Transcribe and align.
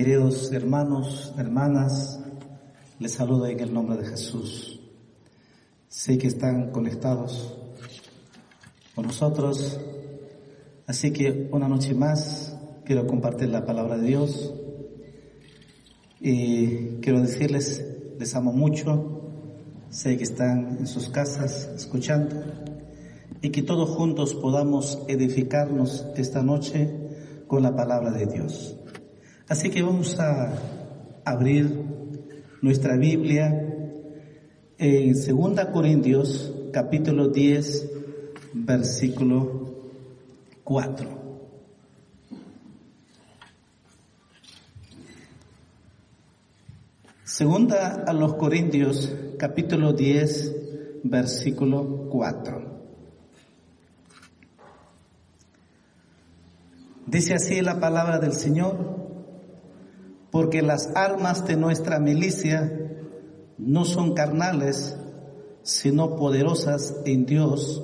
Queridos 0.00 0.50
hermanos, 0.50 1.34
hermanas, 1.36 2.18
les 2.98 3.12
saludo 3.12 3.46
en 3.46 3.60
el 3.60 3.74
nombre 3.74 3.98
de 3.98 4.06
Jesús. 4.06 4.80
Sé 5.90 6.16
que 6.16 6.26
están 6.26 6.70
conectados 6.70 7.54
con 8.94 9.04
nosotros, 9.04 9.78
así 10.86 11.12
que 11.12 11.50
una 11.52 11.68
noche 11.68 11.92
más 11.92 12.56
quiero 12.86 13.06
compartir 13.06 13.50
la 13.50 13.66
palabra 13.66 13.98
de 13.98 14.06
Dios 14.06 14.54
y 16.18 16.96
quiero 17.02 17.20
decirles, 17.20 17.84
les 18.18 18.34
amo 18.34 18.54
mucho, 18.54 19.20
sé 19.90 20.16
que 20.16 20.24
están 20.24 20.78
en 20.78 20.86
sus 20.86 21.10
casas 21.10 21.68
escuchando 21.76 22.42
y 23.42 23.50
que 23.50 23.60
todos 23.60 23.90
juntos 23.90 24.34
podamos 24.34 25.02
edificarnos 25.08 26.06
esta 26.16 26.42
noche 26.42 26.88
con 27.46 27.62
la 27.62 27.76
palabra 27.76 28.10
de 28.12 28.24
Dios. 28.24 28.79
Así 29.50 29.68
que 29.68 29.82
vamos 29.82 30.16
a 30.20 30.52
abrir 31.24 31.68
nuestra 32.62 32.96
Biblia 32.96 33.50
en 34.78 35.12
2 35.12 35.64
Corintios 35.72 36.54
capítulo 36.72 37.26
10 37.30 37.90
versículo 38.52 39.74
4. 40.62 41.08
Segunda 47.24 48.04
a 48.06 48.12
los 48.12 48.34
Corintios 48.34 49.12
capítulo 49.36 49.92
10 49.94 51.02
versículo 51.02 52.08
4. 52.08 52.70
Dice 57.08 57.34
así 57.34 57.60
la 57.62 57.80
palabra 57.80 58.20
del 58.20 58.34
Señor 58.34 58.99
porque 60.30 60.62
las 60.62 60.90
armas 60.94 61.46
de 61.46 61.56
nuestra 61.56 61.98
milicia 61.98 62.72
no 63.58 63.84
son 63.84 64.14
carnales, 64.14 64.96
sino 65.62 66.16
poderosas 66.16 66.96
en 67.04 67.26
Dios 67.26 67.82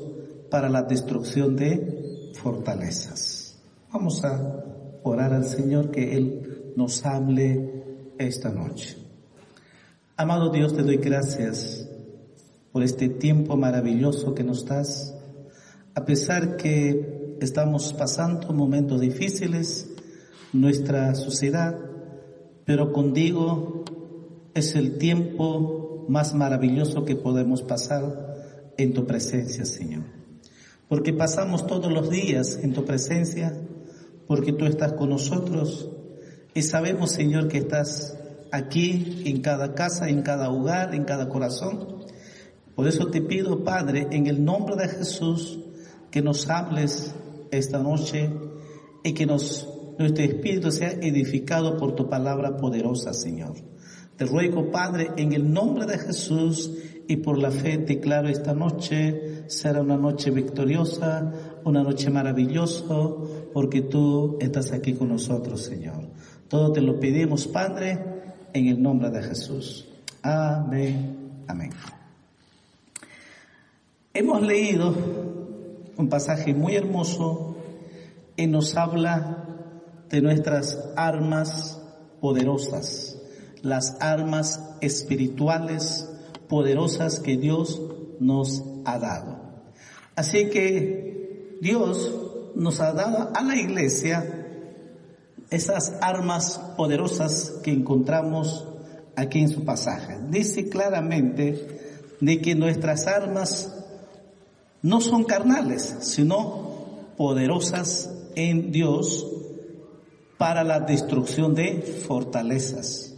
para 0.50 0.68
la 0.68 0.82
destrucción 0.82 1.56
de 1.56 2.32
fortalezas. 2.40 3.58
Vamos 3.92 4.24
a 4.24 4.64
orar 5.02 5.32
al 5.32 5.44
Señor 5.44 5.90
que 5.90 6.16
Él 6.16 6.72
nos 6.76 7.04
hable 7.04 7.84
esta 8.18 8.50
noche. 8.50 8.96
Amado 10.16 10.50
Dios, 10.50 10.74
te 10.74 10.82
doy 10.82 10.96
gracias 10.96 11.88
por 12.72 12.82
este 12.82 13.08
tiempo 13.08 13.56
maravilloso 13.56 14.34
que 14.34 14.44
nos 14.44 14.64
das, 14.64 15.14
a 15.94 16.04
pesar 16.04 16.56
que 16.56 17.36
estamos 17.40 17.92
pasando 17.92 18.52
momentos 18.52 19.00
difíciles, 19.00 19.90
nuestra 20.52 21.14
sociedad, 21.14 21.78
pero 22.66 22.92
contigo 22.92 23.84
es 24.52 24.74
el 24.74 24.98
tiempo 24.98 26.04
más 26.08 26.34
maravilloso 26.34 27.04
que 27.04 27.14
podemos 27.16 27.62
pasar 27.62 28.72
en 28.76 28.92
tu 28.92 29.06
presencia, 29.06 29.64
Señor. 29.64 30.02
Porque 30.88 31.12
pasamos 31.12 31.66
todos 31.66 31.90
los 31.92 32.10
días 32.10 32.58
en 32.62 32.72
tu 32.72 32.84
presencia, 32.84 33.56
porque 34.26 34.52
tú 34.52 34.66
estás 34.66 34.92
con 34.94 35.10
nosotros 35.10 35.88
y 36.54 36.62
sabemos, 36.62 37.12
Señor, 37.12 37.48
que 37.48 37.58
estás 37.58 38.18
aquí 38.50 39.22
en 39.26 39.42
cada 39.42 39.74
casa, 39.74 40.08
en 40.08 40.22
cada 40.22 40.50
hogar, 40.50 40.92
en 40.94 41.04
cada 41.04 41.28
corazón. 41.28 42.04
Por 42.74 42.88
eso 42.88 43.06
te 43.08 43.22
pido, 43.22 43.62
Padre, 43.62 44.08
en 44.10 44.26
el 44.26 44.44
nombre 44.44 44.74
de 44.74 44.88
Jesús, 44.88 45.60
que 46.10 46.20
nos 46.20 46.48
hables 46.50 47.14
esta 47.52 47.78
noche 47.78 48.30
y 49.04 49.12
que 49.12 49.26
nos 49.26 49.68
nuestro 49.98 50.24
espíritu 50.24 50.70
sea 50.70 50.90
edificado 50.90 51.76
por 51.76 51.94
tu 51.94 52.08
palabra 52.08 52.56
poderosa, 52.56 53.12
Señor. 53.12 53.54
Te 54.16 54.24
ruego, 54.24 54.70
Padre, 54.70 55.10
en 55.16 55.32
el 55.32 55.52
nombre 55.52 55.86
de 55.86 55.98
Jesús 55.98 56.70
y 57.08 57.16
por 57.16 57.38
la 57.38 57.50
fe 57.50 57.78
declaro 57.78 58.28
esta 58.28 58.54
noche 58.54 59.44
será 59.46 59.82
una 59.82 59.96
noche 59.96 60.30
victoriosa, 60.30 61.32
una 61.64 61.82
noche 61.82 62.10
maravillosa, 62.10 62.84
porque 63.52 63.82
tú 63.82 64.38
estás 64.40 64.72
aquí 64.72 64.94
con 64.94 65.08
nosotros, 65.08 65.62
Señor. 65.62 66.08
Todo 66.48 66.72
te 66.72 66.80
lo 66.80 66.98
pedimos, 66.98 67.46
Padre, 67.46 67.98
en 68.52 68.68
el 68.68 68.82
nombre 68.82 69.10
de 69.10 69.22
Jesús. 69.22 69.86
Amén. 70.22 71.42
Amén. 71.46 71.70
Hemos 74.14 74.42
leído 74.42 74.94
un 75.96 76.08
pasaje 76.08 76.54
muy 76.54 76.74
hermoso 76.74 77.56
y 78.36 78.46
nos 78.46 78.76
habla 78.76 79.45
de 80.10 80.20
nuestras 80.20 80.78
armas 80.96 81.80
poderosas, 82.20 83.16
las 83.62 83.96
armas 84.00 84.60
espirituales 84.80 86.08
poderosas 86.48 87.20
que 87.20 87.36
Dios 87.36 87.80
nos 88.20 88.62
ha 88.84 88.98
dado. 88.98 89.38
Así 90.14 90.48
que 90.48 91.58
Dios 91.60 92.12
nos 92.54 92.80
ha 92.80 92.92
dado 92.92 93.30
a 93.34 93.42
la 93.42 93.56
iglesia 93.56 94.46
esas 95.50 95.94
armas 96.00 96.60
poderosas 96.76 97.54
que 97.62 97.72
encontramos 97.72 98.66
aquí 99.14 99.40
en 99.40 99.48
su 99.48 99.64
pasaje. 99.64 100.18
Dice 100.30 100.68
claramente 100.68 102.06
de 102.20 102.40
que 102.40 102.54
nuestras 102.54 103.06
armas 103.06 103.72
no 104.82 105.00
son 105.00 105.24
carnales, 105.24 105.96
sino 106.00 107.14
poderosas 107.16 108.10
en 108.34 108.70
Dios 108.72 109.26
para 110.38 110.64
la 110.64 110.80
destrucción 110.80 111.54
de 111.54 111.82
fortalezas. 112.06 113.14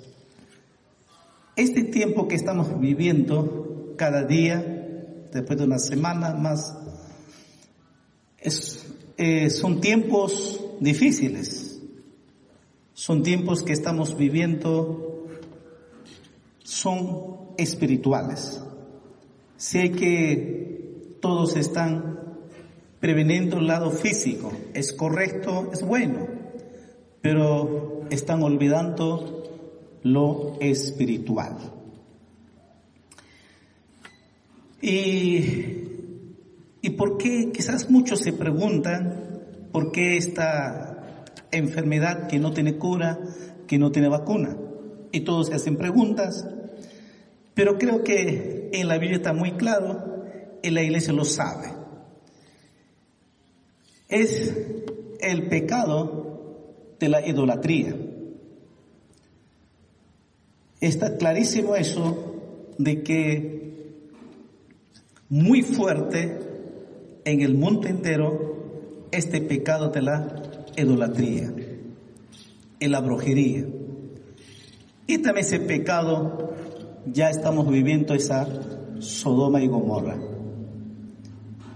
Este 1.56 1.82
tiempo 1.82 2.28
que 2.28 2.36
estamos 2.36 2.78
viviendo 2.78 3.94
cada 3.96 4.22
día, 4.22 5.26
después 5.32 5.58
de 5.58 5.64
una 5.64 5.78
semana 5.78 6.34
más, 6.34 6.78
eh, 9.16 9.50
son 9.50 9.80
tiempos 9.80 10.64
difíciles, 10.78 11.82
son 12.94 13.24
tiempos 13.24 13.64
que 13.64 13.72
estamos 13.72 14.16
viviendo, 14.16 15.26
son 16.62 17.54
espirituales. 17.56 18.60
Sé 19.56 19.91
que 19.91 21.16
todos 21.21 21.56
están 21.56 22.21
preveniendo 23.00 23.59
el 23.59 23.66
lado 23.66 23.91
físico, 23.91 24.53
es 24.74 24.92
correcto, 24.92 25.71
es 25.72 25.82
bueno, 25.82 26.37
pero 27.20 28.03
están 28.10 28.42
olvidando 28.42 29.44
lo 30.03 30.56
espiritual. 30.60 31.56
Y, 34.80 35.88
¿Y 36.80 36.91
por 36.91 37.18
qué? 37.18 37.50
Quizás 37.53 37.91
muchos 37.91 38.20
se 38.20 38.32
preguntan 38.32 39.42
por 39.72 39.91
qué 39.92 40.16
esta 40.16 41.24
enfermedad 41.50 42.28
que 42.28 42.38
no 42.38 42.53
tiene 42.53 42.76
cura, 42.76 43.18
que 43.66 43.78
no 43.78 43.91
tiene 43.91 44.09
vacuna. 44.09 44.56
Y 45.10 45.21
todos 45.21 45.48
se 45.48 45.54
hacen 45.54 45.76
preguntas, 45.76 46.47
pero 47.54 47.78
creo 47.78 48.04
que 48.04 48.71
en 48.72 48.88
la 48.88 48.98
Biblia 48.98 49.16
está 49.16 49.32
muy 49.32 49.53
claro 49.53 50.24
y 50.62 50.71
la 50.71 50.82
iglesia 50.82 51.12
lo 51.12 51.24
sabe. 51.24 51.72
Es 54.09 54.54
el 55.21 55.48
pecado 55.48 56.28
de 56.98 57.09
la 57.09 57.27
idolatría. 57.27 57.95
está 60.80 61.16
clarísimo 61.16 61.74
eso 61.74 62.74
de 62.78 63.03
que 63.03 63.59
muy 65.28 65.62
fuerte 65.62 66.39
en 67.24 67.41
el 67.41 67.54
mundo 67.54 67.89
entero 67.89 69.06
este 69.10 69.41
pecado 69.41 69.91
de 69.91 70.03
la 70.03 70.42
idolatría, 70.77 71.53
en 72.80 72.92
la 72.92 73.00
brujería. 73.00 73.66
Y 75.06 75.18
también 75.18 75.47
ese 75.47 75.60
pecado 75.60 76.54
ya 77.06 77.30
estamos 77.30 77.68
viviendo 77.68 78.15
esa 78.15 78.47
Sodoma 79.00 79.60
y 79.60 79.68
Gomorra. 79.68 80.18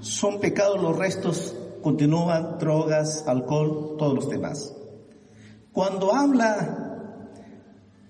Son 0.01 0.41
pecados 0.41 0.81
los 0.81 0.97
restos, 0.97 1.57
continúan 1.83 2.59
drogas, 2.59 3.25
alcohol, 3.27 3.97
todos 3.99 4.15
los 4.15 4.29
demás. 4.29 4.75
Cuando 5.73 6.15
habla 6.15 6.83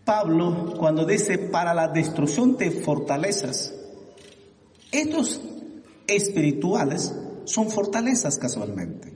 Pablo 0.04 0.74
cuando 0.78 1.04
dice 1.04 1.38
para 1.38 1.74
la 1.74 1.88
destrucción 1.88 2.56
de 2.56 2.70
fortalezas. 2.70 3.72
Estos 4.90 5.40
espirituales 6.06 7.14
son 7.44 7.70
fortalezas 7.70 8.38
casualmente. 8.38 9.12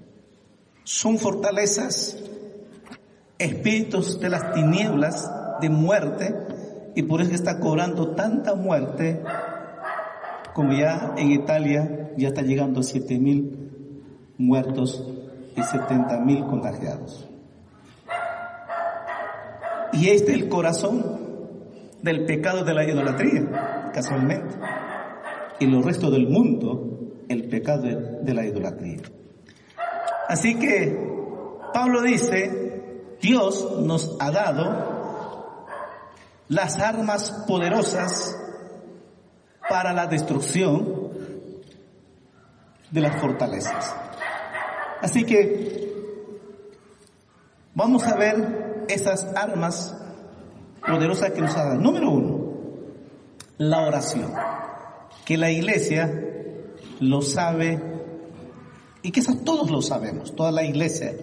Son 0.85 1.19
fortalezas, 1.19 2.17
espíritus 3.39 4.21
de 4.21 4.29
las 4.29 4.55
tinieblas, 4.55 5.29
de 5.61 5.69
muerte, 5.69 6.35
y 6.95 7.03
por 7.03 7.21
eso 7.21 7.33
está 7.33 7.59
cobrando 7.59 8.15
tanta 8.15 8.55
muerte 8.55 9.23
como 10.55 10.73
ya 10.73 11.15
en 11.19 11.33
Italia 11.33 12.13
ya 12.17 12.29
está 12.29 12.41
llegando 12.41 12.81
a 12.81 12.83
7 12.83 13.19
mil 13.19 13.71
muertos 14.39 15.05
y 15.55 15.63
70 15.63 16.21
mil 16.21 16.47
contagiados. 16.47 17.29
Y 19.97 20.11
este 20.11 20.33
es 20.33 20.43
el 20.43 20.49
corazón 20.49 21.05
del 22.03 22.27
pecado 22.27 22.65
de 22.65 22.75
la 22.75 22.85
idolatría, 22.85 23.91
casualmente. 23.95 24.55
Y 25.59 25.67
lo 25.67 25.81
resto 25.81 26.11
del 26.11 26.29
mundo, 26.29 27.25
el 27.29 27.49
pecado 27.49 27.83
de, 27.83 28.35
la 28.35 28.45
idolatría. 28.45 29.01
Así 30.29 30.59
que 30.59 30.97
Pablo 31.73 32.03
dice, 32.03 33.17
Dios 33.23 33.81
nos 33.81 34.17
ha 34.21 34.31
dado 34.31 35.67
las 36.49 36.79
armas 36.79 37.45
poderosas 37.49 38.37
para 39.69 39.95
la 39.95 40.07
destrucción 40.07 41.09
de 42.91 43.01
las 43.01 43.21
fortalezas. 43.21 43.95
Así 45.01 45.25
que 45.25 45.93
vamos 47.75 48.07
a 48.07 48.17
ver 48.17 48.56
esas 48.89 49.25
armas 49.35 49.97
poderosas 50.87 51.33
que 51.33 51.41
nos 51.41 51.57
ha 51.57 51.65
dado. 51.65 51.81
Número 51.81 52.11
uno, 52.11 52.55
la 53.59 53.87
oración. 53.87 54.33
Que 55.25 55.37
la 55.37 55.51
iglesia 55.51 56.13
lo 57.01 57.23
sabe 57.23 57.81
y 59.03 59.11
que 59.11 59.21
eso 59.21 59.37
todos 59.45 59.71
lo 59.71 59.83
sabemos. 59.83 60.35
Toda 60.35 60.53
la 60.53 60.65
iglesia 60.65 61.15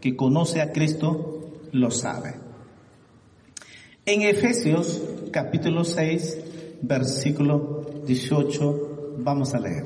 que 0.00 0.16
conoce 0.16 0.60
a 0.60 0.72
Cristo 0.72 1.60
lo 1.72 1.90
sabe. 1.90 2.34
En 4.04 4.22
Efesios 4.22 5.00
capítulo 5.30 5.84
6, 5.84 6.38
versículo 6.82 8.02
18, 8.04 9.16
vamos 9.18 9.54
a 9.54 9.60
leer. 9.60 9.84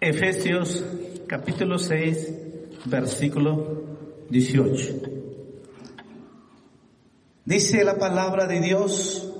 Efesios 0.00 0.84
capítulo 1.26 1.78
6, 1.78 2.45
versículo 2.86 3.82
18. 4.30 4.94
Dice 7.44 7.84
la 7.84 7.98
palabra 7.98 8.46
de 8.46 8.60
Dios, 8.60 9.32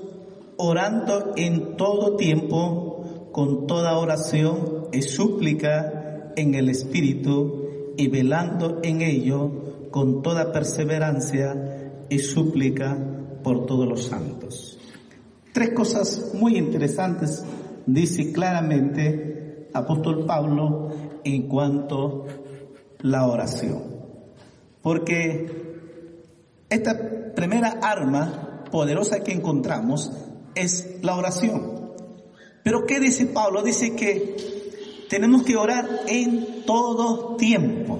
orando 0.57 1.33
en 1.35 1.75
todo 1.75 2.15
tiempo, 2.15 3.29
con 3.31 3.67
toda 3.67 3.97
oración 3.97 4.87
y 4.93 5.01
súplica 5.01 6.33
en 6.35 6.55
el 6.55 6.69
Espíritu, 6.69 7.67
y 7.97 8.07
velando 8.07 8.79
en 8.83 9.01
ello 9.01 9.89
con 9.91 10.21
toda 10.21 10.51
perseverancia 10.51 12.05
y 12.09 12.19
súplica 12.19 12.95
por 13.43 13.65
todos 13.65 13.87
los 13.87 14.03
santos. 14.03 14.77
Tres 15.51 15.71
cosas 15.71 16.31
muy 16.35 16.57
interesantes 16.57 17.43
dice 17.87 18.31
claramente 18.31 19.69
apóstol 19.73 20.25
Pablo 20.25 20.89
en 21.23 21.47
cuanto 21.47 22.25
la 22.99 23.25
oración. 23.25 23.83
Porque 24.81 25.67
esta 26.69 27.33
primera 27.35 27.79
arma 27.81 28.63
poderosa 28.71 29.21
que 29.21 29.33
encontramos 29.33 30.11
es 30.55 30.97
la 31.01 31.15
oración. 31.15 31.93
Pero 32.63 32.85
¿qué 32.85 32.99
dice 32.99 33.27
Pablo? 33.27 33.63
Dice 33.63 33.95
que 33.95 34.35
tenemos 35.09 35.43
que 35.43 35.55
orar 35.55 35.87
en 36.07 36.65
todo 36.65 37.35
tiempo. 37.37 37.99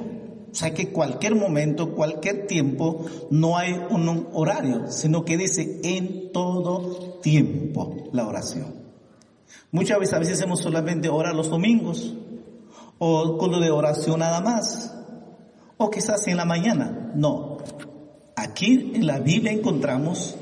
O 0.51 0.55
sea 0.55 0.73
que 0.73 0.89
cualquier 0.89 1.35
momento, 1.35 1.93
cualquier 1.93 2.47
tiempo, 2.47 3.05
no 3.29 3.57
hay 3.57 3.73
un 3.89 4.27
horario, 4.33 4.89
sino 4.89 5.23
que 5.23 5.37
dice 5.37 5.79
en 5.83 6.31
todo 6.31 7.19
tiempo 7.21 8.09
la 8.11 8.27
oración. 8.27 8.75
Muchas 9.71 9.99
veces 9.99 10.13
a 10.13 10.19
veces 10.19 10.33
hacemos 10.39 10.61
solamente 10.61 11.09
orar 11.09 11.35
los 11.35 11.49
domingos, 11.49 12.15
o 12.99 13.37
con 13.37 13.51
lo 13.51 13.59
de 13.59 13.71
oración 13.71 14.19
nada 14.19 14.41
más, 14.41 14.93
o 15.77 15.89
quizás 15.89 16.27
en 16.27 16.37
la 16.37 16.45
mañana. 16.45 17.11
No. 17.15 17.57
Aquí 18.35 18.91
en 18.93 19.07
la 19.07 19.19
Biblia 19.19 19.51
encontramos, 19.51 20.35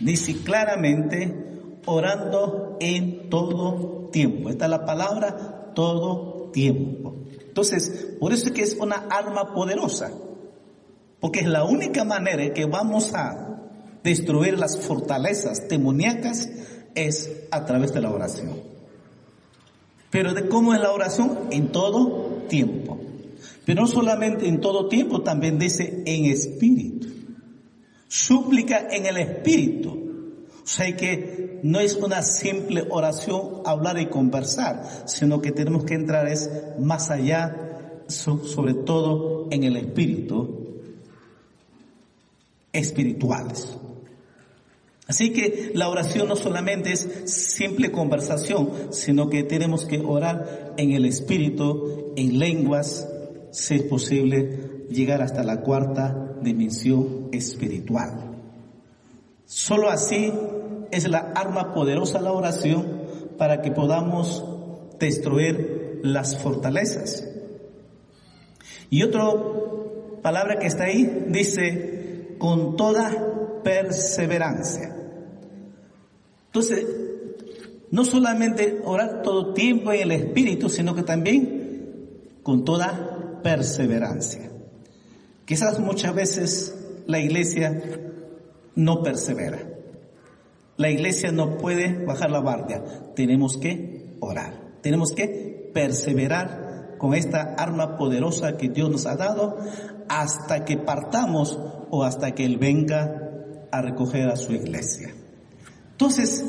dice 0.00 0.36
claramente, 0.42 1.80
orando 1.86 2.76
en 2.80 3.28
todo 3.30 4.08
tiempo. 4.10 4.50
Esta 4.50 4.64
es 4.66 4.70
la 4.70 4.84
palabra 4.84 5.72
todo 5.74 6.50
tiempo. 6.52 7.14
Entonces, 7.46 8.16
por 8.18 8.32
eso 8.32 8.46
es 8.46 8.52
que 8.52 8.62
es 8.62 8.76
una 8.80 9.06
arma 9.10 9.54
poderosa, 9.54 10.10
porque 11.20 11.40
es 11.40 11.46
la 11.46 11.64
única 11.64 12.04
manera 12.04 12.42
en 12.42 12.52
que 12.52 12.66
vamos 12.66 13.14
a 13.14 13.60
destruir 14.02 14.58
las 14.58 14.78
fortalezas 14.78 15.68
demoníacas 15.68 16.48
es 16.94 17.30
a 17.50 17.64
través 17.64 17.92
de 17.92 18.00
la 18.00 18.10
oración. 18.10 18.75
Pero 20.10 20.34
de 20.34 20.48
cómo 20.48 20.74
es 20.74 20.80
la 20.80 20.92
oración 20.92 21.48
en 21.50 21.72
todo 21.72 22.44
tiempo. 22.48 22.98
Pero 23.64 23.82
no 23.82 23.86
solamente 23.88 24.48
en 24.48 24.60
todo 24.60 24.88
tiempo, 24.88 25.22
también 25.22 25.58
dice 25.58 26.02
en 26.06 26.26
espíritu. 26.26 27.08
Súplica 28.08 28.88
en 28.90 29.06
el 29.06 29.16
espíritu. 29.16 30.06
O 30.62 30.68
sea 30.68 30.96
que 30.96 31.60
no 31.62 31.80
es 31.80 31.94
una 31.96 32.22
simple 32.22 32.86
oración 32.90 33.62
hablar 33.64 33.98
y 33.98 34.06
conversar, 34.06 35.04
sino 35.06 35.40
que 35.40 35.52
tenemos 35.52 35.84
que 35.84 35.94
entrar 35.94 36.28
es 36.28 36.50
más 36.78 37.10
allá, 37.10 38.02
sobre 38.08 38.74
todo 38.74 39.48
en 39.50 39.64
el 39.64 39.76
espíritu, 39.76 40.80
espirituales. 42.72 43.76
Así 45.06 45.32
que 45.32 45.70
la 45.74 45.88
oración 45.88 46.26
no 46.28 46.34
solamente 46.34 46.92
es 46.92 47.08
simple 47.26 47.92
conversación, 47.92 48.70
sino 48.90 49.30
que 49.30 49.44
tenemos 49.44 49.84
que 49.84 50.00
orar 50.00 50.74
en 50.76 50.92
el 50.92 51.04
espíritu, 51.04 52.12
en 52.16 52.38
lenguas, 52.38 53.08
si 53.52 53.76
es 53.76 53.82
posible 53.82 54.86
llegar 54.90 55.22
hasta 55.22 55.44
la 55.44 55.60
cuarta 55.60 56.36
dimensión 56.42 57.28
espiritual. 57.32 58.36
Solo 59.44 59.90
así 59.90 60.32
es 60.90 61.08
la 61.08 61.18
arma 61.18 61.72
poderosa 61.72 62.20
la 62.20 62.32
oración 62.32 63.02
para 63.38 63.62
que 63.62 63.70
podamos 63.70 64.44
destruir 64.98 66.00
las 66.02 66.36
fortalezas. 66.36 67.28
Y 68.90 69.02
otra 69.04 69.24
palabra 70.20 70.58
que 70.58 70.66
está 70.66 70.84
ahí 70.84 71.26
dice, 71.28 72.36
con 72.38 72.76
toda 72.76 73.62
perseverancia. 73.62 74.95
Entonces, 76.56 76.86
no 77.90 78.02
solamente 78.06 78.80
orar 78.82 79.20
todo 79.20 79.52
tiempo 79.52 79.92
en 79.92 80.00
el 80.00 80.12
Espíritu, 80.12 80.70
sino 80.70 80.94
que 80.94 81.02
también 81.02 82.38
con 82.42 82.64
toda 82.64 83.42
perseverancia. 83.42 84.50
Quizás 85.44 85.78
muchas 85.80 86.14
veces 86.14 86.74
la 87.06 87.18
iglesia 87.20 87.82
no 88.74 89.02
persevera. 89.02 89.58
La 90.78 90.88
iglesia 90.88 91.30
no 91.30 91.58
puede 91.58 92.06
bajar 92.06 92.30
la 92.30 92.38
guardia. 92.38 92.82
Tenemos 93.14 93.58
que 93.58 94.16
orar. 94.20 94.78
Tenemos 94.80 95.12
que 95.12 95.70
perseverar 95.74 96.94
con 96.96 97.12
esta 97.12 97.54
arma 97.58 97.98
poderosa 97.98 98.56
que 98.56 98.70
Dios 98.70 98.90
nos 98.90 99.04
ha 99.04 99.16
dado 99.16 99.58
hasta 100.08 100.64
que 100.64 100.78
partamos 100.78 101.58
o 101.90 102.02
hasta 102.02 102.30
que 102.34 102.46
Él 102.46 102.56
venga 102.56 103.68
a 103.70 103.82
recoger 103.82 104.30
a 104.30 104.36
su 104.36 104.54
iglesia. 104.54 105.12
Entonces, 105.96 106.44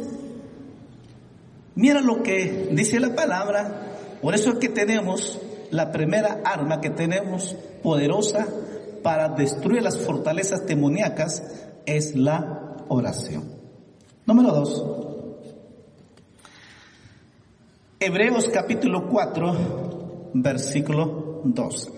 mira 1.74 2.01
lo 2.01 2.22
que 2.22 2.68
dice 2.74 3.00
la 3.00 3.16
palabra, 3.16 4.18
por 4.22 4.36
eso 4.36 4.51
es 4.51 4.56
que 4.58 4.68
tenemos 4.68 5.39
la 5.72 5.94
primera 5.94 6.42
arma 6.44 6.82
que 6.82 6.89
tenemos 6.89 7.56
poderosa 7.82 8.46
para 9.04 9.30
destruir 9.30 9.84
las 9.84 9.98
fortalezas 9.98 10.66
demoníacas, 10.68 11.44
es 11.86 12.13
la 12.13 12.75
oración. 12.89 13.46
Número 14.25 14.51
dos. 14.51 14.84
Hebreos 18.01 18.50
capítulo 18.50 19.08
4, 19.08 20.32
versículo 20.34 21.42
12. 21.46 21.92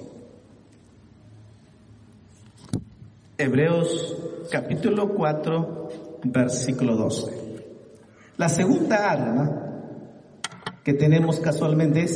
Hebreos 3.40 4.16
capítulo 4.52 5.10
4, 5.16 5.90
versículo 6.26 6.96
12. 6.96 7.39
La 8.40 8.48
segunda 8.48 9.12
arma 9.12 9.52
que 10.86 10.94
tenemos 10.94 11.42
casualmente 11.42 12.04
es 12.04 12.16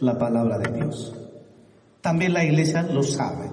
la 0.00 0.18
palabra 0.18 0.58
de 0.58 0.70
Dios. 0.70 1.14
También 2.02 2.34
la 2.34 2.44
iglesia 2.44 2.82
lo 2.82 3.02
sabe. 3.02 3.50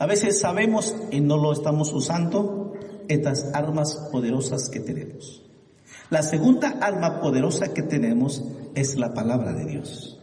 A 0.00 0.06
veces 0.06 0.40
sabemos 0.40 0.92
y 1.12 1.20
no 1.20 1.36
lo 1.36 1.52
estamos 1.52 1.92
usando 1.92 2.72
estas 3.06 3.48
armas 3.54 4.08
poderosas 4.10 4.68
que 4.70 4.80
tenemos. 4.80 5.48
La 6.10 6.24
segunda 6.24 6.78
arma 6.80 7.20
poderosa 7.20 7.72
que 7.72 7.82
tenemos 7.82 8.42
es 8.74 8.96
la 8.96 9.14
palabra 9.14 9.52
de 9.52 9.66
Dios. 9.66 10.20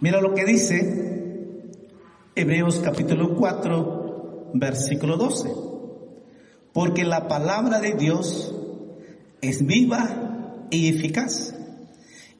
Mira 0.00 0.22
lo 0.22 0.32
que 0.32 0.46
dice 0.46 1.60
Hebreos 2.34 2.80
capítulo 2.82 3.34
4, 3.36 4.52
versículo 4.54 5.18
12. 5.18 5.52
Porque 6.72 7.04
la 7.04 7.28
palabra 7.28 7.80
de 7.80 7.92
Dios 7.92 8.54
es 9.40 9.66
viva 9.66 10.66
y 10.70 10.88
eficaz 10.88 11.54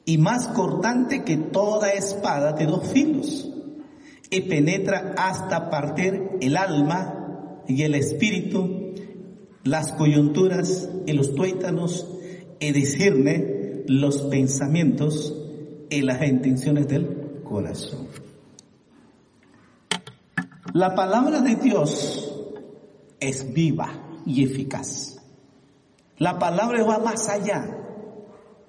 y 0.05 0.17
más 0.17 0.47
cortante 0.47 1.23
que 1.23 1.37
toda 1.37 1.91
espada 1.91 2.53
de 2.53 2.65
dos 2.65 2.87
filos 2.87 3.49
y 4.29 4.41
penetra 4.41 5.13
hasta 5.17 5.69
partir 5.69 6.31
el 6.41 6.57
alma 6.57 7.63
y 7.67 7.83
el 7.83 7.95
espíritu, 7.95 8.93
las 9.63 9.91
coyunturas 9.93 10.89
y 11.05 11.13
los 11.13 11.35
tuétanos 11.35 12.07
y 12.59 12.71
decirme 12.71 13.83
los 13.87 14.21
pensamientos 14.23 15.35
y 15.89 16.01
las 16.01 16.25
intenciones 16.27 16.87
del 16.87 17.41
corazón. 17.43 18.07
La 20.73 20.95
palabra 20.95 21.41
de 21.41 21.55
Dios 21.55 22.33
es 23.19 23.53
viva 23.53 23.89
y 24.25 24.43
eficaz. 24.43 25.20
La 26.21 26.37
palabra 26.37 26.83
va 26.83 26.99
más 26.99 27.29
allá 27.29 27.79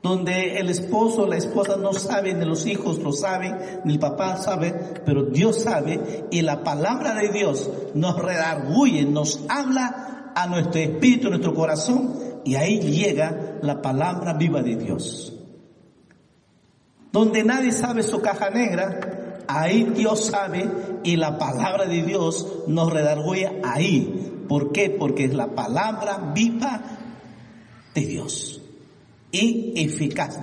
donde 0.02 0.58
el 0.58 0.70
esposo, 0.70 1.26
la 1.26 1.36
esposa 1.36 1.76
no 1.76 1.92
saben, 1.92 2.38
ni 2.38 2.46
los 2.46 2.64
hijos 2.64 2.98
lo 3.00 3.12
saben, 3.12 3.58
ni 3.84 3.92
el 3.92 3.98
papá 3.98 4.38
sabe, 4.38 4.72
pero 5.04 5.24
Dios 5.24 5.60
sabe 5.60 6.28
y 6.30 6.40
la 6.40 6.64
palabra 6.64 7.14
de 7.14 7.28
Dios 7.28 7.70
nos 7.92 8.18
redarguye, 8.18 9.04
nos 9.04 9.40
habla 9.50 10.32
a 10.34 10.46
nuestro 10.46 10.80
espíritu, 10.80 11.26
a 11.26 11.30
nuestro 11.32 11.52
corazón 11.52 12.40
y 12.42 12.54
ahí 12.54 12.80
llega 12.80 13.58
la 13.60 13.82
palabra 13.82 14.32
viva 14.32 14.62
de 14.62 14.76
Dios. 14.76 15.34
Donde 17.12 17.44
nadie 17.44 17.72
sabe 17.72 18.02
su 18.02 18.22
caja 18.22 18.48
negra, 18.48 19.44
ahí 19.46 19.92
Dios 19.94 20.24
sabe 20.24 20.70
y 21.04 21.16
la 21.16 21.36
palabra 21.36 21.84
de 21.84 22.02
Dios 22.02 22.64
nos 22.66 22.90
redarguye 22.90 23.60
ahí. 23.62 24.46
¿Por 24.48 24.72
qué? 24.72 24.88
Porque 24.88 25.26
es 25.26 25.34
la 25.34 25.48
palabra 25.48 26.32
viva 26.34 27.01
de 27.94 28.00
Dios 28.02 28.62
y 29.30 29.72
eficaz 29.76 30.38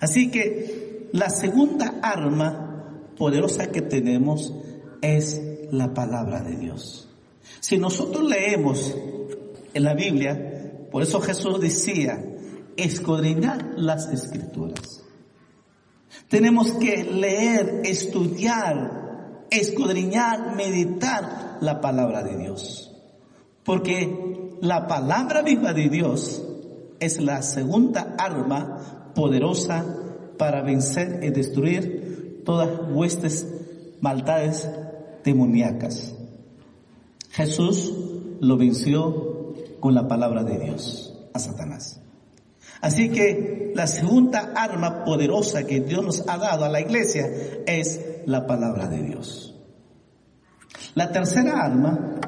Así 0.00 0.30
que 0.30 1.08
la 1.12 1.28
segunda 1.28 1.98
arma 2.02 3.10
poderosa 3.16 3.70
que 3.70 3.82
tenemos 3.82 4.54
es 5.02 5.40
la 5.70 5.92
palabra 5.92 6.42
de 6.42 6.56
Dios. 6.56 7.08
Si 7.60 7.76
nosotros 7.76 8.28
leemos 8.28 8.94
en 9.74 9.84
la 9.84 9.94
Biblia, 9.94 10.86
por 10.90 11.02
eso 11.02 11.20
Jesús 11.20 11.60
decía, 11.60 12.24
escudriñar 12.76 13.74
las 13.76 14.08
escrituras. 14.08 15.04
Tenemos 16.28 16.72
que 16.72 17.04
leer, 17.04 17.82
estudiar, 17.84 19.46
escudriñar, 19.50 20.54
meditar 20.56 21.58
la 21.60 21.80
palabra 21.80 22.22
de 22.22 22.36
Dios. 22.38 22.92
Porque 23.64 24.49
la 24.60 24.86
palabra 24.86 25.42
viva 25.42 25.72
de 25.72 25.88
Dios 25.88 26.42
es 26.98 27.20
la 27.20 27.42
segunda 27.42 28.14
arma 28.18 29.12
poderosa 29.14 29.84
para 30.36 30.62
vencer 30.62 31.20
y 31.22 31.30
destruir 31.30 32.42
todas 32.44 32.68
huestes 32.90 33.46
maldades 34.00 34.68
demoníacas. 35.24 36.14
Jesús 37.30 37.92
lo 38.40 38.56
venció 38.56 39.54
con 39.80 39.94
la 39.94 40.08
palabra 40.08 40.44
de 40.44 40.58
Dios 40.58 41.14
a 41.32 41.38
Satanás. 41.38 42.00
Así 42.80 43.10
que 43.10 43.72
la 43.74 43.86
segunda 43.86 44.52
arma 44.54 45.04
poderosa 45.04 45.64
que 45.64 45.80
Dios 45.80 46.04
nos 46.04 46.28
ha 46.28 46.38
dado 46.38 46.64
a 46.64 46.68
la 46.68 46.80
iglesia 46.80 47.30
es 47.66 48.00
la 48.26 48.46
palabra 48.46 48.88
de 48.88 49.02
Dios. 49.02 49.54
La 50.94 51.12
tercera 51.12 51.62
arma 51.62 52.20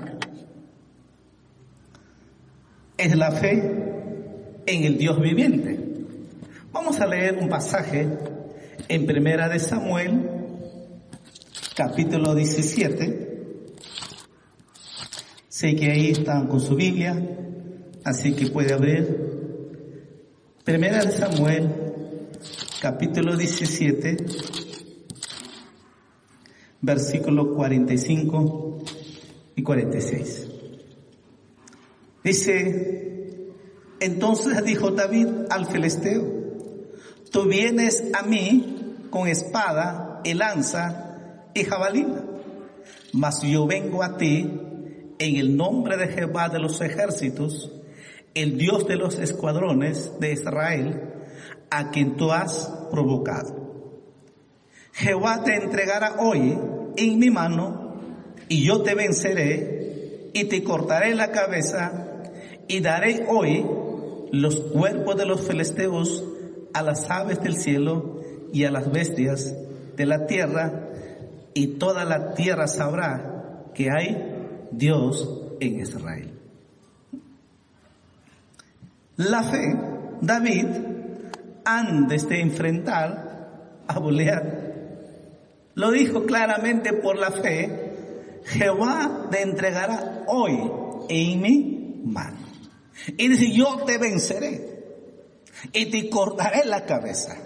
es 3.02 3.16
la 3.16 3.32
fe 3.32 3.52
en 4.64 4.85
el 4.85 4.97
Dios 4.97 5.21
viviente. 5.21 5.76
Vamos 6.71 7.00
a 7.00 7.06
leer 7.06 7.37
un 7.37 7.49
pasaje 7.49 8.06
en 8.88 9.06
Primera 9.06 9.49
de 9.49 9.59
Samuel, 9.59 10.23
capítulo 11.75 12.32
17. 12.35 13.32
Sé 15.49 15.75
que 15.75 15.90
ahí 15.90 16.11
están 16.12 16.47
con 16.47 16.61
su 16.61 16.76
Biblia, 16.76 17.21
así 18.04 18.35
que 18.35 18.47
puede 18.47 18.73
abrir. 18.73 19.32
Primera 20.64 21.04
de 21.04 21.11
Samuel, 21.11 21.71
capítulo 22.80 23.37
17, 23.37 24.16
versículos 26.80 27.49
45 27.56 28.78
y 29.56 29.62
46. 29.64 30.51
Dice, 32.25 33.52
entonces 34.00 34.64
dijo 34.64 34.91
David 34.91 35.29
al 35.50 35.67
filisteo, 35.67 36.25
tú 37.31 37.45
vienes 37.45 38.05
a 38.14 38.23
mí 38.23 39.09
con 39.11 39.26
espada 39.26 40.21
y 40.25 40.35
lanza 40.35 41.50
y 41.55 41.64
jabalina, 41.64 42.25
mas 43.12 43.43
yo 43.43 43.67
vengo 43.67 44.02
a 44.02 44.17
ti 44.17 44.50
en 45.19 45.37
el 45.37 45.57
nombre 45.57 45.97
de 45.97 46.09
Jehová 46.09 46.49
de 46.49 46.61
los 46.61 46.81
ejércitos, 46.81 47.73
el 48.35 48.57
Dios 48.57 48.87
de 48.87 48.97
los 48.97 49.19
escuadrones 49.19 50.12
de 50.21 50.33
Israel, 50.33 51.02
a 51.71 51.91
quien 51.91 52.17
tú 52.17 52.31
has 52.33 52.73
provocado. 52.91 53.62
Jehová 54.93 55.43
te 55.43 55.57
entregará 55.57 56.17
hoy 56.21 56.59
en 56.97 57.19
mi 57.19 57.31
mano 57.31 58.00
y 58.49 58.64
yo 58.64 58.83
te 58.83 58.95
venceré 58.95 60.31
y 60.35 60.45
te 60.45 60.62
cortaré 60.62 61.14
la 61.14 61.31
cabeza 61.31 62.12
y 62.69 62.81
daré 62.81 63.26
hoy 63.28 63.66
los 64.33 64.61
cuerpos 64.61 65.16
de 65.16 65.26
los 65.26 65.40
filisteos 65.47 66.25
a 66.73 66.83
las 66.83 67.11
aves 67.11 67.40
del 67.42 67.57
cielo 67.57 68.21
y 68.52 68.64
a 68.64 68.71
las 68.71 68.90
bestias 68.90 69.54
de 69.97 70.07
la 70.07 70.26
tierra, 70.26 70.88
y 71.54 71.78
toda 71.78 72.04
la 72.04 72.35
tierra 72.35 72.66
sabrá 72.66 73.66
que 73.75 73.90
hay 73.90 74.69
Dios 74.71 75.28
en 75.61 75.81
Israel. 75.81 76.33
La 79.16 79.42
fe, 79.42 79.76
David, 80.23 80.66
antes 81.64 82.28
de 82.28 82.40
enfrentar 82.40 83.83
a 83.87 83.99
Goliat, 83.99 84.45
lo 85.75 85.90
dijo 85.90 86.25
claramente 86.25 86.92
por 86.95 87.19
la 87.19 87.31
fe, 87.31 88.40
Jehová 88.45 89.28
te 89.31 89.42
entregará 89.42 90.25
hoy 90.26 90.71
en 91.09 91.40
mi 91.40 92.02
mano. 92.04 92.51
Y 93.16 93.28
dice, 93.28 93.52
yo 93.52 93.84
te 93.87 93.99
venceré 93.99 94.82
y 95.72 95.87
te 95.87 96.08
cortaré 96.11 96.64
la 96.64 96.84
cabeza. 96.84 97.37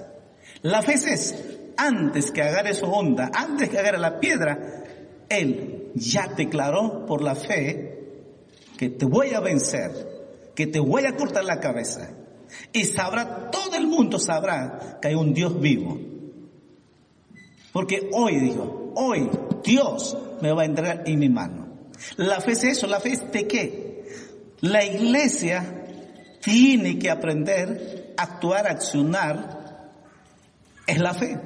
La 0.63 0.83
fe 0.83 0.95
es, 0.95 1.35
antes 1.77 2.31
que 2.31 2.43
agarre 2.43 2.75
su 2.75 2.87
onda, 2.87 3.31
antes 3.35 3.69
que 3.69 3.79
agarre 3.79 3.99
la 3.99 4.19
piedra, 4.21 4.85
Él 5.29 5.93
ya 5.95 6.29
declaró 6.29 7.07
por 7.07 7.23
la 7.23 7.35
fe 7.35 7.97
que 8.77 8.91
te 8.91 9.07
voy 9.07 9.35
a 9.35 9.41
vencer, 9.41 9.91
que 10.55 10.67
te 10.67 10.81
voy 10.81 11.05
a 11.07 11.17
cortar 11.17 11.45
la 11.45 11.61
cabeza. 11.61 12.11
Y 12.73 12.85
sabrá, 12.85 13.51
todo 13.51 13.77
el 13.77 13.87
mundo 13.87 14.19
sabrá 14.19 14.99
que 15.01 15.09
hay 15.09 15.15
un 15.15 15.35
Dios 15.35 15.61
vivo. 15.61 15.99
Porque 17.73 18.09
hoy 18.13 18.41
dijo, 18.41 18.93
hoy 18.95 19.29
Dios 19.63 20.17
me 20.41 20.53
va 20.53 20.63
a 20.63 20.67
entregar 20.67 21.03
en 21.07 21.19
mi 21.19 21.29
mano. 21.29 21.67
La 22.17 22.41
fe 22.41 22.53
es 22.53 22.65
eso, 22.65 22.87
la 22.87 23.01
fe 23.01 23.13
es 23.13 23.33
de 23.33 23.47
qué? 23.47 23.86
La 24.61 24.85
iglesia 24.85 25.87
tiene 26.41 26.99
que 26.99 27.11
aprender 27.11 28.15
a 28.17 28.23
actuar, 28.23 28.67
a 28.67 28.71
accionar, 28.71 29.91
es 30.87 30.99
la 30.99 31.15
fe. 31.15 31.39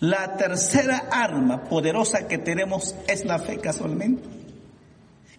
La 0.00 0.36
tercera 0.36 1.08
arma 1.10 1.64
poderosa 1.64 2.28
que 2.28 2.38
tenemos 2.38 2.94
es 3.08 3.24
la 3.24 3.38
fe 3.38 3.58
casualmente. 3.58 4.28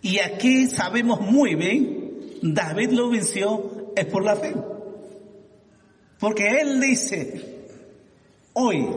Y 0.02 0.20
aquí 0.20 0.68
sabemos 0.68 1.22
muy 1.22 1.56
bien, 1.56 2.40
David 2.42 2.92
lo 2.92 3.10
venció 3.10 3.94
es 3.96 4.06
por 4.06 4.24
la 4.24 4.36
fe. 4.36 4.54
Porque 6.20 6.62
él 6.62 6.82
dice, 6.82 7.68
hoy, 8.54 8.88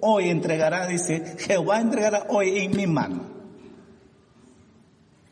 hoy 0.00 0.28
entregará, 0.28 0.86
dice, 0.86 1.36
Jehová 1.38 1.80
entregará 1.80 2.26
hoy 2.28 2.58
en 2.58 2.76
mi 2.76 2.86
mano. 2.86 3.33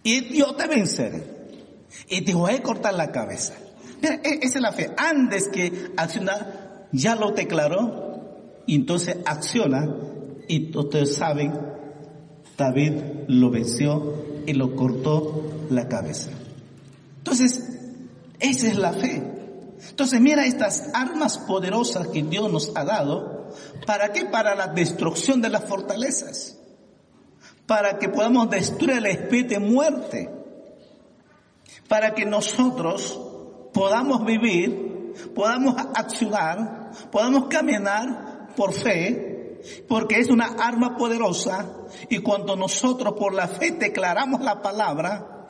Y 0.02 0.37
yo 0.37 0.54
te 0.54 0.66
venceré. 0.66 1.25
Y 2.09 2.23
te 2.23 2.35
voy 2.35 2.54
a 2.54 2.62
cortar 2.62 2.94
la 2.94 3.12
cabeza. 3.12 3.54
Mira, 4.00 4.16
e-, 4.16 4.40
esa 4.42 4.59
es 4.59 4.62
la 4.62 4.73
fe. 4.73 4.92
Antes 4.97 5.49
que 5.49 5.92
accionar, 5.97 6.88
ya 6.92 7.14
lo 7.14 7.32
declaró. 7.32 8.62
Entonces 8.66 9.16
acciona. 9.26 9.88
Y 10.49 10.76
ustedes 10.76 11.14
saben, 11.14 11.52
David 12.56 12.92
lo 13.28 13.50
venció 13.50 14.42
y 14.47 14.52
lo 14.52 14.75
cortó 14.75 15.66
la 15.71 15.88
cabeza. 15.88 16.30
Entonces, 17.18 17.62
esa 18.40 18.66
es 18.66 18.76
la 18.76 18.92
fe. 18.92 19.23
Entonces, 19.88 20.21
mira 20.21 20.47
estas 20.47 20.90
armas 20.94 21.38
poderosas 21.38 22.09
que 22.09 22.23
Dios 22.23 22.50
nos 22.52 22.73
ha 22.76 22.85
dado. 22.85 23.49
¿Para 23.87 24.12
qué? 24.12 24.25
Para 24.25 24.54
la 24.54 24.68
destrucción 24.68 25.40
de 25.40 25.49
las 25.49 25.64
fortalezas. 25.64 26.59
Para 27.72 27.98
que 27.98 28.10
podamos 28.10 28.50
destruir 28.50 28.98
el 28.98 29.06
espíritu 29.06 29.54
de 29.54 29.58
muerte. 29.58 30.30
Para 31.88 32.12
que 32.12 32.26
nosotros 32.26 33.18
podamos 33.72 34.26
vivir, 34.26 35.14
podamos 35.34 35.76
accionar, 35.94 36.90
podamos 37.10 37.46
caminar 37.48 38.48
por 38.54 38.74
fe, 38.74 39.58
porque 39.88 40.18
es 40.18 40.28
una 40.28 40.48
arma 40.48 40.98
poderosa 40.98 41.66
y 42.10 42.18
cuando 42.18 42.56
nosotros 42.56 43.14
por 43.14 43.32
la 43.32 43.48
fe 43.48 43.70
declaramos 43.70 44.42
la 44.42 44.60
palabra, 44.60 45.46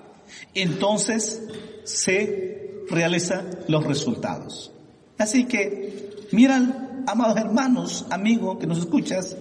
entonces 0.54 1.42
se 1.82 2.84
realizan 2.88 3.50
los 3.66 3.82
resultados. 3.82 4.70
Así 5.18 5.46
que, 5.46 6.28
miran, 6.30 7.02
amados 7.08 7.36
hermanos, 7.36 8.06
amigos 8.10 8.58
que 8.60 8.68
nos 8.68 8.78
escuchas, 8.78 9.36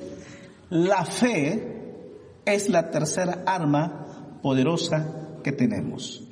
la 0.71 1.05
fe 1.05 1.70
es 2.45 2.69
la 2.69 2.89
tercera 2.91 3.43
arma 3.45 4.39
poderosa 4.41 5.05
que 5.43 5.51
tenemos. 5.51 6.23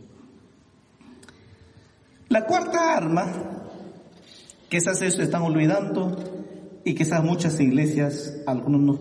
La 2.29 2.45
cuarta 2.45 2.95
arma, 2.95 3.31
que 4.69 4.77
quizás 4.77 5.01
eso 5.01 5.21
están 5.21 5.41
olvidando 5.41 6.15
y 6.83 6.93
quizás 6.93 7.23
muchas 7.23 7.59
iglesias, 7.59 8.35
algunos 8.45 8.99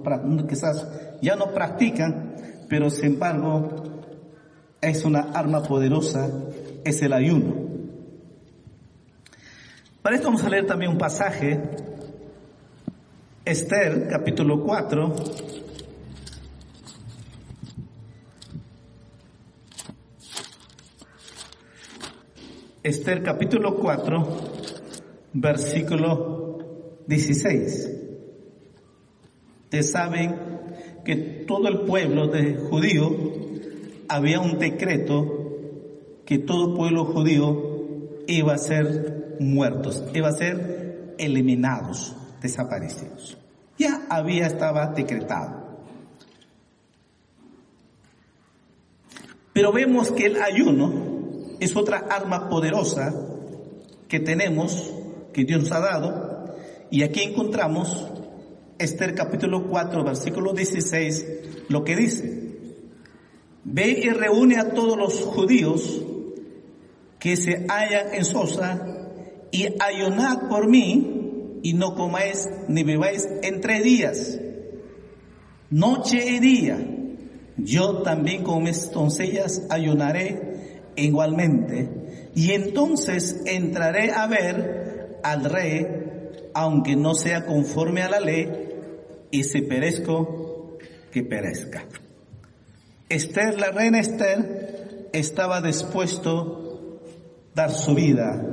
quizás 0.49 0.87
ya 1.21 1.37
no 1.37 1.53
practican, 1.53 2.35
pero 2.69 2.91
sin 2.91 3.15
embargo 3.15 3.85
es 4.81 5.05
una 5.05 5.31
arma 5.33 5.63
poderosa, 5.63 6.31
es 6.85 7.03
el 7.03 7.13
ayuno. 7.13 7.69
Para 10.03 10.17
esto 10.17 10.29
vamos 10.29 10.45
a 10.45 10.49
leer 10.49 10.67
también 10.67 10.93
un 10.93 10.99
pasaje, 10.99 11.61
Esther 13.45 14.09
capítulo 14.09 14.63
4, 14.63 15.15
Esther 22.89 23.23
capítulo 23.23 23.77
4, 23.77 24.27
versículo 25.35 26.59
16. 27.07 27.91
Ustedes 29.65 29.91
saben 29.91 30.35
que 31.05 31.45
todo 31.47 31.69
el 31.69 31.81
pueblo 31.81 32.29
de 32.29 32.57
judío 32.57 33.15
había 34.09 34.41
un 34.41 34.59
decreto 34.59 35.59
que 36.25 36.39
todo 36.39 36.75
pueblo 36.75 37.05
judío 37.05 38.23
iba 38.27 38.55
a 38.55 38.59
ser 38.59 39.37
muertos, 39.39 40.03
iba 40.15 40.29
a 40.29 40.33
ser 40.33 41.15
eliminados, 41.19 42.17
desaparecidos. 42.41 43.37
Ya 43.77 44.07
había 44.09 44.47
estaba 44.47 44.87
decretado. 44.95 45.77
Pero 49.53 49.73
vemos 49.73 50.11
que 50.11 50.25
el 50.25 50.41
ayuno 50.41 51.08
es 51.61 51.77
otra 51.77 52.07
arma 52.11 52.49
poderosa 52.49 53.15
que 54.09 54.21
tenemos, 54.21 54.93
que 55.33 55.45
Dios 55.45 55.63
nos 55.63 55.73
ha 55.73 55.81
dado. 55.81 56.55
Y 56.91 57.03
aquí 57.03 57.23
encontramos 57.23 58.07
Esther 58.79 59.15
capítulo 59.15 59.67
4, 59.69 60.05
versículo 60.05 60.53
16, 60.53 61.27
lo 61.69 61.85
que 61.85 61.97
dice. 61.97 62.49
Ve 63.65 64.01
y 64.03 64.09
reúne 64.11 64.59
a 64.59 64.71
todos 64.71 64.97
los 64.97 65.21
judíos 65.21 66.03
que 67.19 67.37
se 67.37 67.67
hallan 67.69 68.15
en 68.15 68.25
Sosa 68.25 68.87
y 69.51 69.67
ayunad 69.81 70.49
por 70.49 70.69
mí 70.69 71.59
y 71.63 71.73
no 71.75 71.95
comáis 71.95 72.49
ni 72.69 72.85
bebáis 72.85 73.29
en 73.43 73.61
tres 73.61 73.83
días, 73.83 74.41
noche 75.71 76.25
y 76.25 76.39
día. 76.39 76.79
Yo 77.57 78.03
también 78.03 78.45
con 78.45 78.63
mis 78.63 78.93
doncellas 78.93 79.67
ayunaré 79.69 80.48
igualmente, 81.05 82.31
y 82.35 82.53
entonces 82.53 83.43
entraré 83.47 84.13
a 84.13 84.27
ver 84.27 85.19
al 85.23 85.45
rey, 85.45 85.87
aunque 86.55 86.97
no 86.97 87.15
sea 87.15 87.47
conforme 87.47 88.03
a 88.03 88.09
la 88.09 88.21
ley, 88.21 88.49
y 89.31 89.45
si 89.45 89.63
perezco, 89.63 90.79
que 91.13 91.23
perezca. 91.23 91.85
Esther, 93.09 93.59
la 93.59 93.71
reina 93.71 94.01
Esther, 94.01 95.09
estaba 95.13 95.61
dispuesto 95.61 96.91
a 97.55 97.63
dar 97.63 97.71
su 97.73 97.95
vida 97.95 98.45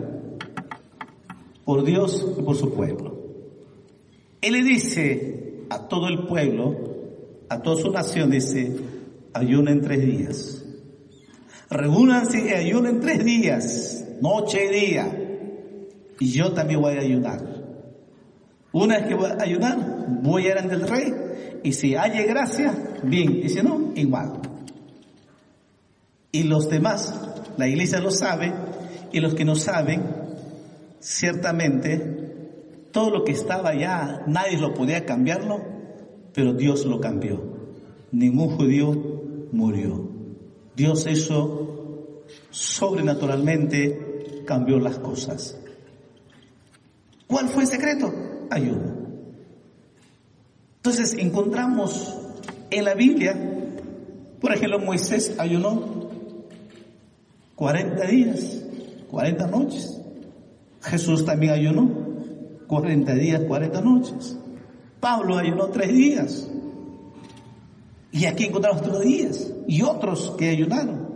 por 1.65 1.84
Dios 1.84 2.25
y 2.38 2.41
por 2.41 2.55
su 2.55 2.73
pueblo. 2.73 3.15
Él 4.41 4.53
le 4.53 4.63
dice 4.63 5.65
a 5.69 5.88
todo 5.88 6.08
el 6.08 6.27
pueblo, 6.27 6.75
a 7.49 7.62
toda 7.62 7.81
su 7.81 7.91
nación, 7.91 8.31
dice, 8.31 8.71
ayuna 9.34 9.71
en 9.71 9.81
tres 9.81 10.01
días. 10.01 10.64
Reúnanse 11.69 12.45
y 12.47 12.54
ayunen 12.54 12.99
tres 12.99 13.23
días, 13.25 14.06
noche 14.21 14.65
y 14.65 14.80
día. 14.80 15.25
Y 16.19 16.32
yo 16.32 16.54
también 16.54 16.82
voy 16.82 16.97
a 16.97 17.01
ayudar. 17.01 17.56
Una 18.71 18.97
vez 18.97 19.08
que 19.08 19.15
voy 19.15 19.32
a 19.32 19.41
ayudar, 19.41 19.78
voy 20.21 20.45
a 20.45 20.51
ir 20.51 20.58
ante 20.58 20.75
el 20.75 20.88
rey. 20.88 21.13
Y 21.63 21.73
si 21.73 21.95
haya 21.95 22.23
gracia, 22.23 22.73
bien. 23.04 23.41
Y 23.43 23.49
si 23.49 23.62
no, 23.63 23.91
igual. 23.95 24.34
Y 26.32 26.43
los 26.43 26.69
demás, 26.69 27.13
la 27.58 27.67
iglesia 27.67 27.99
lo 27.99 28.12
sabe. 28.12 28.54
Y 29.12 29.19
los 29.19 29.34
que 29.34 29.45
no 29.45 29.56
saben, 29.56 30.04
ciertamente, 30.99 32.89
todo 32.91 33.10
lo 33.10 33.23
que 33.23 33.32
estaba 33.32 33.73
ya, 33.73 34.23
nadie 34.28 34.58
lo 34.58 34.73
podía 34.73 35.06
cambiarlo. 35.06 35.62
Pero 36.34 36.54
Dios 36.54 36.86
lo 36.86 36.99
cambió. 36.99 37.41
Ningún 38.12 38.49
judío 38.58 38.93
murió. 39.51 40.14
Dios 40.75 41.05
eso 41.07 42.23
sobrenaturalmente 42.49 44.43
cambió 44.45 44.79
las 44.79 44.99
cosas. 44.99 45.57
¿Cuál 47.27 47.49
fue 47.49 47.63
el 47.63 47.69
secreto? 47.69 48.13
Ayuno. 48.49 49.05
Entonces 50.77 51.15
encontramos 51.17 52.15
en 52.69 52.85
la 52.85 52.93
Biblia, 52.93 53.35
por 54.39 54.53
ejemplo, 54.53 54.79
Moisés 54.79 55.33
ayunó 55.39 56.09
40 57.55 58.05
días, 58.05 58.61
40 59.09 59.47
noches. 59.47 59.99
Jesús 60.81 61.25
también 61.25 61.53
ayunó 61.53 61.89
40 62.67 63.15
días, 63.15 63.41
40 63.47 63.81
noches. 63.81 64.38
Pablo 64.99 65.38
ayunó 65.38 65.67
3 65.67 65.93
días. 65.93 66.47
Y 68.15 68.28
aquí 68.28 68.45
encontramos 68.45 68.82
otros 68.82 69.01
días 69.01 69.51
y 69.67 69.82
otros 69.82 70.36
que 70.38 70.49
ayunaron. 70.49 71.10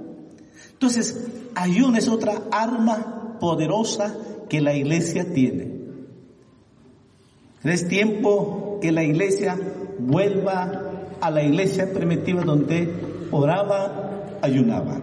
Entonces, 0.73 1.29
ayuno 1.55 1.97
es 1.97 2.09
otra 2.09 2.41
arma 2.51 3.37
poderosa 3.39 4.17
que 4.49 4.59
la 4.59 4.75
iglesia 4.75 5.33
tiene. 5.33 5.79
Es 7.63 7.87
tiempo 7.87 8.79
que 8.81 8.91
la 8.91 9.03
iglesia 9.03 9.57
vuelva 9.97 11.15
a 11.21 11.31
la 11.31 11.41
iglesia 11.41 11.93
primitiva 11.93 12.43
donde 12.43 12.93
oraba, 13.31 14.39
ayunaba. 14.41 14.99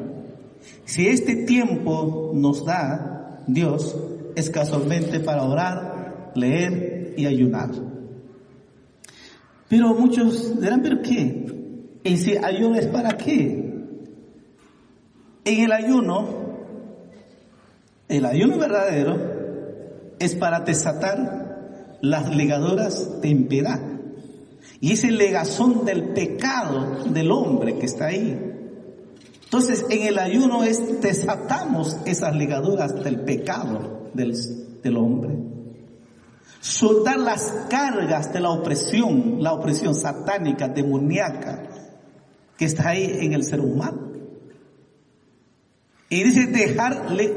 Si 0.85 1.09
este 1.09 1.47
tiempo 1.47 2.33
nos 2.35 2.67
da 2.67 3.43
Dios, 3.47 3.97
es 4.35 4.51
casualmente 4.51 5.21
para 5.21 5.45
orar, 5.45 6.33
leer 6.35 7.15
y 7.17 7.25
ayunar. 7.25 7.71
Pero 9.71 9.95
muchos 9.95 10.61
dirán, 10.61 10.83
¿pero 10.83 11.01
qué? 11.01 11.56
Ese 12.07 12.39
ayuno 12.39 12.77
es 12.77 12.87
para 12.87 13.17
qué? 13.17 13.85
En 15.45 15.61
el 15.65 15.73
ayuno, 15.73 16.29
el 18.09 18.25
ayuno 18.25 18.59
verdadero 18.59 19.17
es 20.21 20.37
para 20.37 20.61
desatar 20.61 21.99
las 22.03 22.33
ligaduras 22.33 23.21
de 23.21 23.29
impiedad. 23.29 23.81
Y 24.81 24.93
ese 24.93 25.11
legazón 25.11 25.85
del 25.85 26.11
pecado 26.11 27.03
del 27.07 27.33
hombre 27.33 27.77
que 27.77 27.87
está 27.87 28.07
ahí. 28.07 28.53
Entonces, 29.43 29.85
en 29.91 30.07
el 30.07 30.21
ayuno 30.21 30.63
es 30.63 31.01
desatamos 31.01 31.97
esas 32.05 32.37
ligaduras 32.37 33.03
del 33.03 33.23
pecado 33.23 34.11
del, 34.15 34.33
del 34.81 34.97
hombre. 34.97 35.37
Soltar 36.61 37.19
las 37.19 37.53
cargas 37.69 38.33
de 38.33 38.39
la 38.39 38.51
opresión, 38.51 39.39
la 39.41 39.55
opresión 39.55 39.97
satánica, 39.97 40.69
demoníaca, 40.69 41.76
que 42.57 42.65
está 42.65 42.91
ahí 42.91 43.19
en 43.21 43.33
el 43.33 43.45
ser 43.45 43.61
humano. 43.61 44.13
Y 46.09 46.23
dice 46.23 46.47
dejarle 46.47 47.35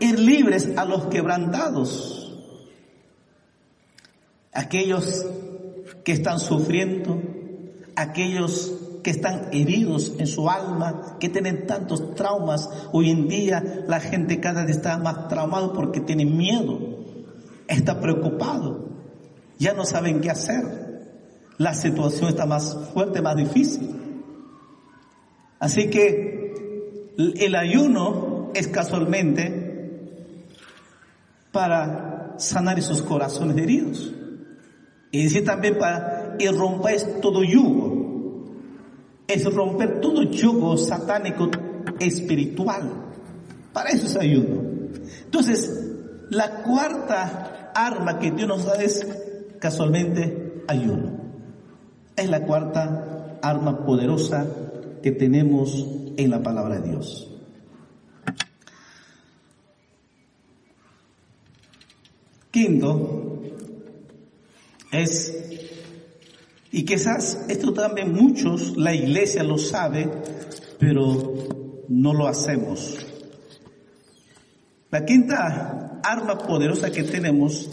ir 0.00 0.18
libres 0.18 0.70
a 0.76 0.84
los 0.84 1.06
quebrantados, 1.06 2.36
aquellos 4.52 5.26
que 6.04 6.12
están 6.12 6.40
sufriendo, 6.40 7.20
aquellos 7.96 8.74
que 9.02 9.10
están 9.10 9.48
heridos 9.52 10.12
en 10.18 10.26
su 10.26 10.48
alma, 10.48 11.16
que 11.20 11.28
tienen 11.28 11.66
tantos 11.66 12.14
traumas. 12.14 12.68
Hoy 12.92 13.10
en 13.10 13.28
día 13.28 13.84
la 13.86 14.00
gente 14.00 14.40
cada 14.40 14.64
vez 14.64 14.76
está 14.76 14.98
más 14.98 15.28
traumado 15.28 15.72
porque 15.72 16.00
tiene 16.00 16.24
miedo, 16.24 16.78
está 17.66 18.00
preocupado, 18.00 18.88
ya 19.58 19.74
no 19.74 19.84
saben 19.84 20.20
qué 20.20 20.30
hacer. 20.30 20.88
La 21.58 21.74
situación 21.74 22.28
está 22.30 22.46
más 22.46 22.76
fuerte, 22.94 23.20
más 23.20 23.36
difícil. 23.36 24.07
Así 25.58 25.90
que 25.90 27.14
el 27.16 27.54
ayuno 27.54 28.50
es 28.54 28.68
casualmente 28.68 30.12
para 31.52 32.34
sanar 32.38 32.78
esos 32.78 33.02
corazones 33.02 33.56
heridos. 33.56 34.12
Y 35.10 35.22
dice 35.22 35.42
también 35.42 35.78
para 35.78 36.36
y 36.38 36.46
rompáis 36.48 37.06
todo 37.20 37.42
yugo 37.42 37.98
es 39.28 39.44
romper 39.54 40.00
todo 40.00 40.22
yugo 40.22 40.76
satánico 40.78 41.50
espiritual. 42.00 42.90
Para 43.72 43.90
eso 43.90 44.06
es 44.06 44.16
ayuno. 44.16 44.62
Entonces, 45.24 45.70
la 46.30 46.62
cuarta 46.62 47.70
arma 47.74 48.18
que 48.18 48.30
Dios 48.30 48.48
nos 48.48 48.64
da 48.64 48.82
es 48.82 49.06
casualmente 49.60 50.64
ayuno. 50.66 51.12
Es 52.16 52.28
la 52.28 52.44
cuarta 52.44 53.38
arma 53.42 53.84
poderosa 53.84 54.46
que 55.02 55.12
tenemos 55.12 55.86
en 56.16 56.30
la 56.30 56.42
palabra 56.42 56.80
de 56.80 56.88
Dios. 56.90 57.30
Quinto 62.50 63.42
es 64.90 65.38
y 66.70 66.84
quizás 66.84 67.46
esto 67.48 67.72
también 67.72 68.12
muchos, 68.12 68.76
la 68.76 68.94
iglesia 68.94 69.42
lo 69.42 69.58
sabe, 69.58 70.08
pero 70.78 71.34
no 71.88 72.12
lo 72.12 72.28
hacemos. 72.28 72.98
La 74.90 75.04
quinta 75.04 76.00
arma 76.02 76.38
poderosa 76.38 76.90
que 76.90 77.02
tenemos 77.04 77.70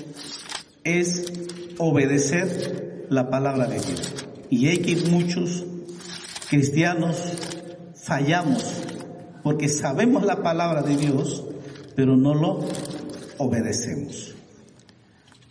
es 0.83 1.31
obedecer 1.77 3.05
la 3.09 3.29
palabra 3.29 3.67
de 3.67 3.79
Dios. 3.79 4.13
Y 4.49 4.67
hay 4.67 4.77
que 4.79 4.95
muchos 5.09 5.65
cristianos 6.49 7.17
fallamos 7.95 8.83
porque 9.43 9.67
sabemos 9.69 10.23
la 10.23 10.41
palabra 10.41 10.81
de 10.81 10.97
Dios, 10.97 11.43
pero 11.95 12.15
no 12.15 12.33
lo 12.33 12.59
obedecemos. 13.37 14.33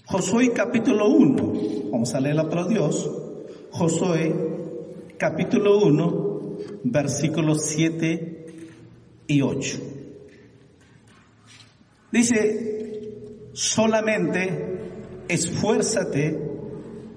Josué 0.06 0.52
capítulo 0.52 1.08
1, 1.08 1.90
vamos 1.90 2.14
a 2.14 2.20
leer 2.20 2.36
la 2.36 2.48
palabra 2.48 2.68
de 2.68 2.74
Dios. 2.74 3.10
Josué 3.70 4.34
capítulo 5.16 5.78
1, 5.84 6.58
versículos 6.84 7.62
7 7.66 8.46
y 9.28 9.42
8. 9.42 9.78
Dice, 12.10 13.50
solamente 13.52 14.78
esfuérzate 15.28 16.38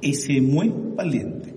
y 0.01 0.13
sé 0.13 0.41
muy 0.41 0.71
valiente 0.95 1.56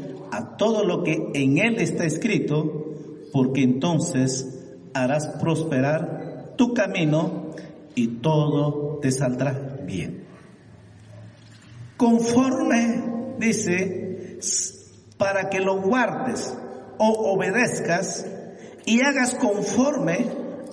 a 0.31 0.57
todo 0.57 0.83
lo 0.83 1.03
que 1.03 1.31
en 1.33 1.57
él 1.57 1.79
está 1.79 2.05
escrito, 2.05 2.95
porque 3.31 3.63
entonces 3.63 4.59
harás 4.93 5.27
prosperar 5.39 6.53
tu 6.57 6.73
camino 6.73 7.51
y 7.95 8.07
todo 8.19 8.99
te 9.01 9.11
saldrá 9.11 9.79
bien. 9.85 10.23
Conforme 11.97 13.35
dice, 13.37 14.39
para 15.17 15.49
que 15.49 15.59
lo 15.59 15.81
guardes 15.81 16.57
o 16.97 17.33
obedezcas 17.33 18.25
y 18.85 19.01
hagas 19.01 19.35
conforme 19.35 20.25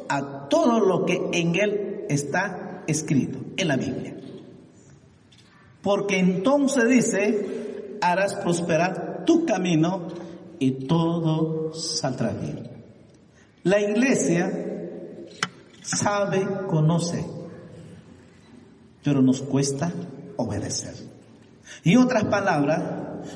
a 0.08 0.48
todo 0.48 0.80
lo 0.80 1.04
que 1.04 1.20
en 1.32 1.54
él 1.56 2.04
está 2.08 2.82
escrito, 2.86 3.38
en 3.56 3.68
la 3.68 3.76
Biblia. 3.76 4.16
Porque 5.82 6.18
entonces 6.18 6.88
dice, 6.88 7.98
harás 8.00 8.34
prosperar 8.36 9.07
tu 9.28 9.44
camino 9.44 10.08
y 10.58 10.70
todo 10.86 11.74
saldrá 11.74 12.30
bien. 12.30 12.66
La 13.62 13.78
iglesia 13.78 14.50
sabe, 15.82 16.48
conoce, 16.66 17.26
pero 19.04 19.20
nos 19.20 19.42
cuesta 19.42 19.92
obedecer. 20.38 20.94
Y 21.84 21.96
otras 21.96 22.24
palabras, 22.24 22.82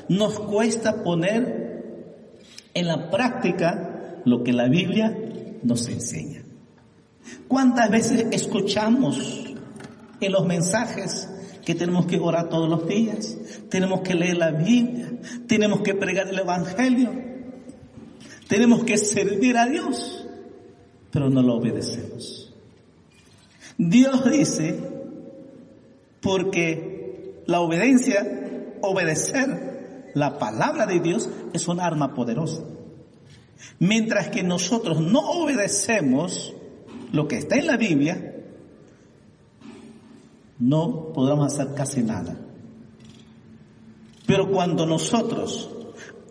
nos 0.09 0.39
cuesta 0.39 1.03
poner 1.03 2.09
en 2.73 2.87
la 2.87 3.11
práctica 3.11 4.19
lo 4.25 4.43
que 4.43 4.51
la 4.51 4.67
Biblia 4.67 5.15
nos 5.61 5.87
enseña. 5.89 6.41
¿Cuántas 7.47 7.91
veces 7.91 8.25
escuchamos 8.31 9.43
en 10.19 10.31
los 10.31 10.43
mensajes 10.47 11.29
que 11.65 11.75
tenemos 11.75 12.05
que 12.05 12.19
orar 12.19 12.49
todos 12.49 12.69
los 12.69 12.87
días? 12.87 13.37
Tenemos 13.69 14.01
que 14.01 14.15
leer 14.15 14.37
la 14.37 14.51
Biblia, 14.51 15.11
tenemos 15.47 15.81
que 15.81 15.93
pregar 15.93 16.27
el 16.27 16.39
Evangelio, 16.39 17.11
tenemos 18.47 18.83
que 18.83 18.97
servir 18.97 19.57
a 19.57 19.65
Dios, 19.67 20.27
pero 21.11 21.29
no 21.29 21.41
lo 21.41 21.55
obedecemos. 21.55 22.53
Dios 23.77 24.29
dice, 24.29 24.79
porque 26.21 27.43
la 27.47 27.61
obediencia, 27.61 28.25
obedecer 28.81 30.11
la 30.13 30.37
palabra 30.37 30.85
de 30.85 30.99
Dios 30.99 31.29
es 31.53 31.67
un 31.67 31.79
arma 31.79 32.13
poderosa. 32.13 32.63
Mientras 33.79 34.29
que 34.29 34.43
nosotros 34.43 34.99
no 35.01 35.19
obedecemos 35.19 36.53
lo 37.11 37.27
que 37.27 37.37
está 37.37 37.55
en 37.55 37.67
la 37.67 37.77
Biblia, 37.77 38.32
no 40.59 41.11
podremos 41.13 41.53
hacer 41.53 41.73
casi 41.73 42.01
nada. 42.01 42.35
Pero 44.25 44.49
cuando 44.49 44.85
nosotros 44.85 45.69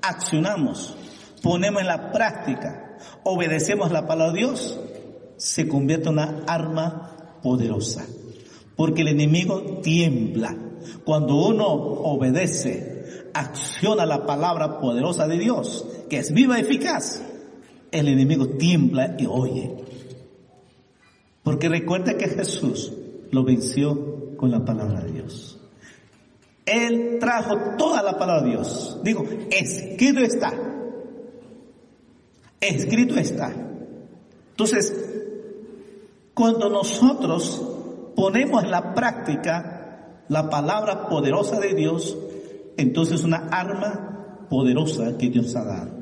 accionamos, 0.00 0.94
ponemos 1.42 1.82
en 1.82 1.88
la 1.88 2.12
práctica, 2.12 2.96
obedecemos 3.24 3.92
la 3.92 4.06
palabra 4.06 4.32
de 4.32 4.38
Dios, 4.38 4.80
se 5.37 5.68
convierte 5.68 6.08
en 6.08 6.14
una 6.14 6.44
arma 6.46 7.38
poderosa. 7.42 8.06
Porque 8.76 9.02
el 9.02 9.08
enemigo 9.08 9.80
tiembla 9.82 10.56
cuando 11.04 11.37
uno 11.37 11.66
obedece, 11.66 13.30
acciona 13.35 14.06
la 14.06 14.26
palabra 14.26 14.80
poderosa 14.80 15.26
de 15.26 15.38
Dios, 15.38 15.87
que 16.08 16.18
es 16.18 16.32
viva 16.32 16.58
y 16.58 16.62
eficaz, 16.62 17.22
el 17.90 18.08
enemigo 18.08 18.48
tiembla 18.48 19.16
y 19.18 19.26
oye. 19.26 19.70
Porque 21.42 21.68
recuerda 21.68 22.16
que 22.16 22.28
Jesús 22.28 22.92
lo 23.30 23.44
venció 23.44 24.12
con 24.42 24.50
la 24.50 24.64
palabra 24.64 25.02
de 25.02 25.12
Dios. 25.12 25.57
Él 26.66 27.18
trajo 27.20 27.76
toda 27.78 28.02
la 28.02 28.18
palabra 28.18 28.42
de 28.42 28.50
Dios. 28.50 28.98
Digo, 29.05 29.24
escrito 29.52 30.18
está. 30.18 30.52
Escrito 32.61 33.14
está. 33.20 33.52
Entonces, 34.50 34.92
cuando 36.35 36.68
nosotros 36.68 37.62
ponemos 38.16 38.64
en 38.64 38.72
la 38.72 38.94
práctica 38.94 40.24
la 40.28 40.50
palabra 40.50 41.09
poderosa 41.09 41.61
de 41.61 41.74
Dios, 41.74 42.18
entonces 42.76 43.22
una 43.22 43.46
arma 43.48 44.46
poderosa 44.50 45.16
que 45.18 45.31
Dios 45.31 45.55
ha 45.55 45.62
dado. 45.62 45.92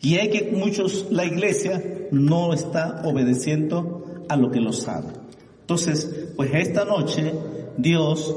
Y 0.00 0.14
hay 0.14 0.30
que 0.30 0.52
muchos, 0.52 1.08
la 1.10 1.26
iglesia 1.26 2.08
no 2.12 2.54
está 2.54 3.02
obedeciendo 3.04 4.24
a 4.30 4.38
lo 4.38 4.50
que 4.50 4.60
lo 4.60 4.72
sabe. 4.72 5.21
Entonces, 5.62 6.28
pues 6.36 6.50
esta 6.52 6.84
noche 6.84 7.32
Dios 7.76 8.34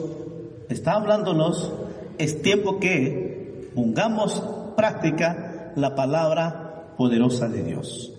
está 0.70 0.94
hablándonos, 0.94 1.72
es 2.18 2.42
tiempo 2.42 2.80
que 2.80 3.72
pongamos 3.76 4.42
práctica 4.78 5.74
la 5.76 5.96
palabra 5.96 6.94
poderosa 6.98 7.50
de 7.50 7.64
Dios. 7.64 8.12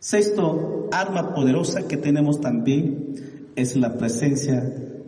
Sexto 0.00 0.88
arma 0.90 1.34
poderosa 1.34 1.86
que 1.86 1.98
tenemos 1.98 2.40
también 2.40 3.52
es 3.54 3.76
la 3.76 3.98
presencia 3.98 4.62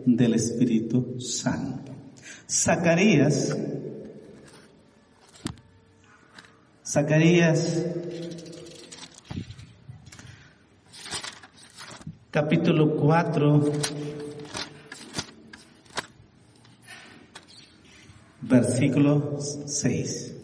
del 0.05 0.35
Espíritu 0.35 1.19
Santo. 1.19 1.91
Zacarías, 2.47 3.57
Zacarías 6.91 7.85
capítulo 12.29 12.97
4, 12.97 13.71
versículo 18.41 19.39
6. 19.39 20.35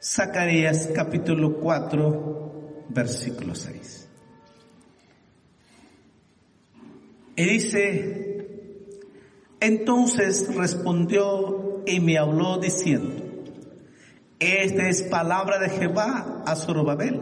Zacarías 0.00 0.88
capítulo 0.94 1.60
4, 1.60 2.86
versículo 2.88 3.54
6. 3.54 4.03
Y 7.44 7.46
dice, 7.46 8.46
entonces 9.60 10.54
respondió 10.54 11.82
y 11.86 12.00
me 12.00 12.16
habló 12.16 12.56
diciendo, 12.58 13.22
esta 14.38 14.88
es 14.88 15.02
palabra 15.02 15.58
de 15.58 15.68
Jehová 15.68 16.42
a 16.46 16.56
Zorobabel. 16.56 17.20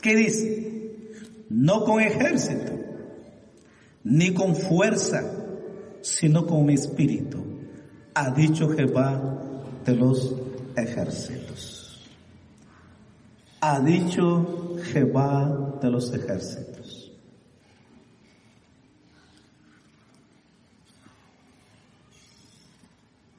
¿Qué 0.00 0.14
dice? 0.14 0.92
No 1.48 1.84
con 1.84 2.00
ejército, 2.00 2.72
ni 4.04 4.32
con 4.32 4.54
fuerza, 4.54 5.24
sino 6.00 6.46
con 6.46 6.64
mi 6.64 6.74
espíritu, 6.74 7.44
ha 8.14 8.30
dicho 8.30 8.68
Jehová 8.68 9.42
de 9.84 9.96
los 9.96 10.32
ejércitos 10.76 11.80
ha 13.60 13.78
dicho 13.80 14.76
Jehová 14.84 15.78
de 15.82 15.90
los 15.90 16.14
ejércitos. 16.14 16.99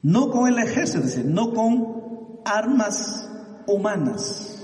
No 0.03 0.31
con 0.31 0.51
el 0.51 0.57
ejército, 0.59 1.05
no 1.25 1.53
con 1.53 2.39
armas 2.45 3.29
humanas. 3.67 4.63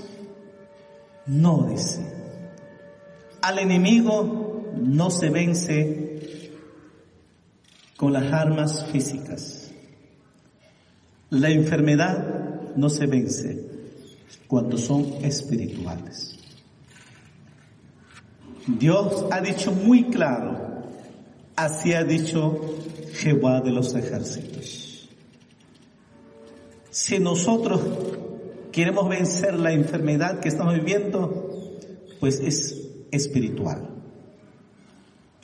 No, 1.26 1.66
dice. 1.68 2.00
Al 3.42 3.58
enemigo 3.58 4.64
no 4.74 5.10
se 5.10 5.30
vence 5.30 6.52
con 7.96 8.12
las 8.12 8.32
armas 8.32 8.86
físicas. 8.86 9.70
La 11.30 11.50
enfermedad 11.50 12.74
no 12.76 12.88
se 12.88 13.06
vence 13.06 13.68
cuando 14.46 14.78
son 14.78 15.04
espirituales. 15.22 16.38
Dios 18.66 19.26
ha 19.30 19.40
dicho 19.40 19.72
muy 19.72 20.04
claro, 20.04 20.84
así 21.56 21.92
ha 21.92 22.04
dicho 22.04 22.60
Jehová 23.14 23.60
de 23.60 23.70
los 23.70 23.94
ejércitos. 23.94 24.87
Si 27.00 27.20
nosotros 27.20 27.80
queremos 28.72 29.08
vencer 29.08 29.54
la 29.54 29.70
enfermedad 29.70 30.40
que 30.40 30.48
estamos 30.48 30.74
viviendo, 30.74 31.48
pues 32.18 32.40
es 32.40 32.88
espiritual. 33.12 33.88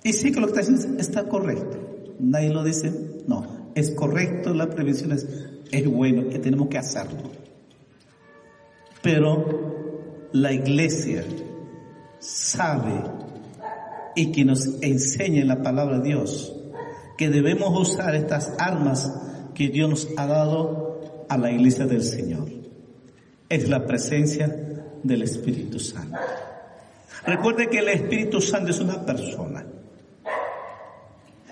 Y 0.02 0.14
sí 0.14 0.32
que 0.32 0.40
lo 0.40 0.48
que 0.48 0.60
está 0.60 0.72
diciendo 0.72 1.00
está 1.00 1.28
correcto. 1.28 1.78
Nadie 2.18 2.50
lo 2.50 2.64
dice, 2.64 2.92
no, 3.28 3.70
es 3.76 3.92
correcto, 3.92 4.52
la 4.52 4.68
prevención 4.68 5.12
es, 5.12 5.28
es 5.70 5.86
bueno, 5.86 6.28
que 6.28 6.40
tenemos 6.40 6.66
que 6.66 6.78
hacerlo. 6.78 7.30
Pero 9.00 10.28
la 10.32 10.52
iglesia 10.52 11.24
sabe 12.18 13.00
y 14.16 14.32
que 14.32 14.44
nos 14.44 14.82
enseña 14.82 15.42
en 15.42 15.48
la 15.48 15.62
palabra 15.62 16.00
de 16.00 16.08
Dios 16.08 16.52
que 17.16 17.30
debemos 17.30 17.80
usar 17.80 18.16
estas 18.16 18.52
armas 18.58 19.20
que 19.54 19.68
Dios 19.68 19.88
nos 19.88 20.08
ha 20.16 20.26
dado 20.26 20.83
a 21.28 21.38
la 21.38 21.50
iglesia 21.50 21.86
del 21.86 22.02
Señor. 22.02 22.48
Es 23.48 23.68
la 23.68 23.86
presencia 23.86 24.46
del 25.02 25.22
Espíritu 25.22 25.78
Santo. 25.78 26.18
Recuerde 27.26 27.68
que 27.68 27.78
el 27.78 27.88
Espíritu 27.88 28.40
Santo 28.40 28.70
es 28.70 28.80
una 28.80 29.04
persona. 29.04 29.64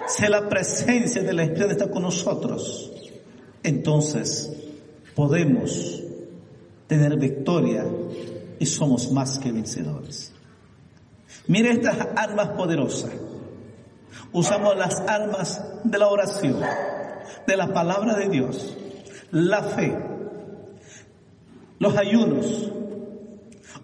Si 0.08 0.26
la 0.26 0.48
presencia 0.48 1.22
del 1.22 1.40
Espíritu 1.40 1.70
está 1.70 1.90
con 1.90 2.02
nosotros, 2.02 2.92
entonces 3.62 4.52
podemos 5.14 6.02
tener 6.86 7.16
victoria 7.16 7.84
y 8.58 8.66
somos 8.66 9.10
más 9.12 9.38
que 9.38 9.52
vencedores. 9.52 10.32
Mire 11.46 11.72
estas 11.72 11.96
armas 12.16 12.48
poderosas. 12.50 13.10
Usamos 14.32 14.76
las 14.76 15.00
armas 15.00 15.62
de 15.84 15.98
la 15.98 16.08
oración, 16.08 16.60
de 17.46 17.56
la 17.56 17.72
palabra 17.72 18.14
de 18.14 18.28
Dios, 18.28 18.76
la 19.32 19.62
fe, 19.62 19.96
los 21.78 21.96
ayunos. 21.96 22.70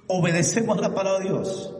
Obedecemos 0.06 0.80
la 0.80 0.94
palabra 0.94 1.20
de 1.20 1.30
Dios 1.30 1.74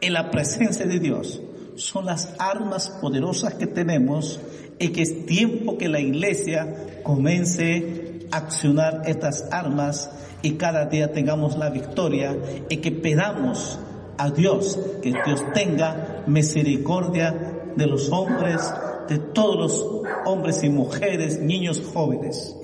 en 0.00 0.12
la 0.14 0.30
presencia 0.30 0.86
de 0.86 0.98
Dios. 0.98 1.40
Son 1.76 2.06
las 2.06 2.34
armas 2.38 2.88
poderosas 3.00 3.54
que 3.54 3.66
tenemos 3.66 4.40
y 4.78 4.88
que 4.88 5.02
es 5.02 5.26
tiempo 5.26 5.78
que 5.78 5.88
la 5.88 6.00
iglesia 6.00 7.02
comience 7.02 8.26
a 8.30 8.38
accionar 8.38 9.02
estas 9.06 9.46
armas 9.50 10.10
y 10.42 10.52
cada 10.52 10.86
día 10.86 11.12
tengamos 11.12 11.56
la 11.58 11.70
victoria 11.70 12.36
y 12.68 12.78
que 12.78 12.90
pedamos 12.90 13.78
a 14.16 14.30
Dios 14.30 14.78
que 15.02 15.12
Dios 15.24 15.44
tenga 15.52 16.24
misericordia 16.26 17.72
de 17.76 17.86
los 17.86 18.10
hombres, 18.10 18.62
de 19.08 19.18
todos 19.18 19.56
los 19.56 20.04
hombres 20.24 20.62
y 20.62 20.70
mujeres, 20.70 21.38
niños 21.40 21.82
jóvenes. 21.92 22.56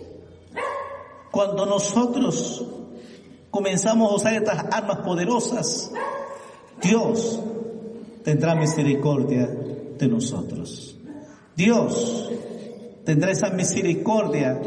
Cuando 1.30 1.66
nosotros 1.66 2.64
comenzamos 3.50 4.10
a 4.10 4.14
usar 4.14 4.34
estas 4.34 4.64
armas 4.72 4.98
poderosas, 4.98 5.92
Dios 6.82 7.38
tendrá 8.24 8.54
misericordia 8.54 9.46
de 9.46 10.08
nosotros. 10.08 10.96
Dios 11.56 12.30
tendrá 13.04 13.30
esa 13.30 13.50
misericordia 13.50 14.60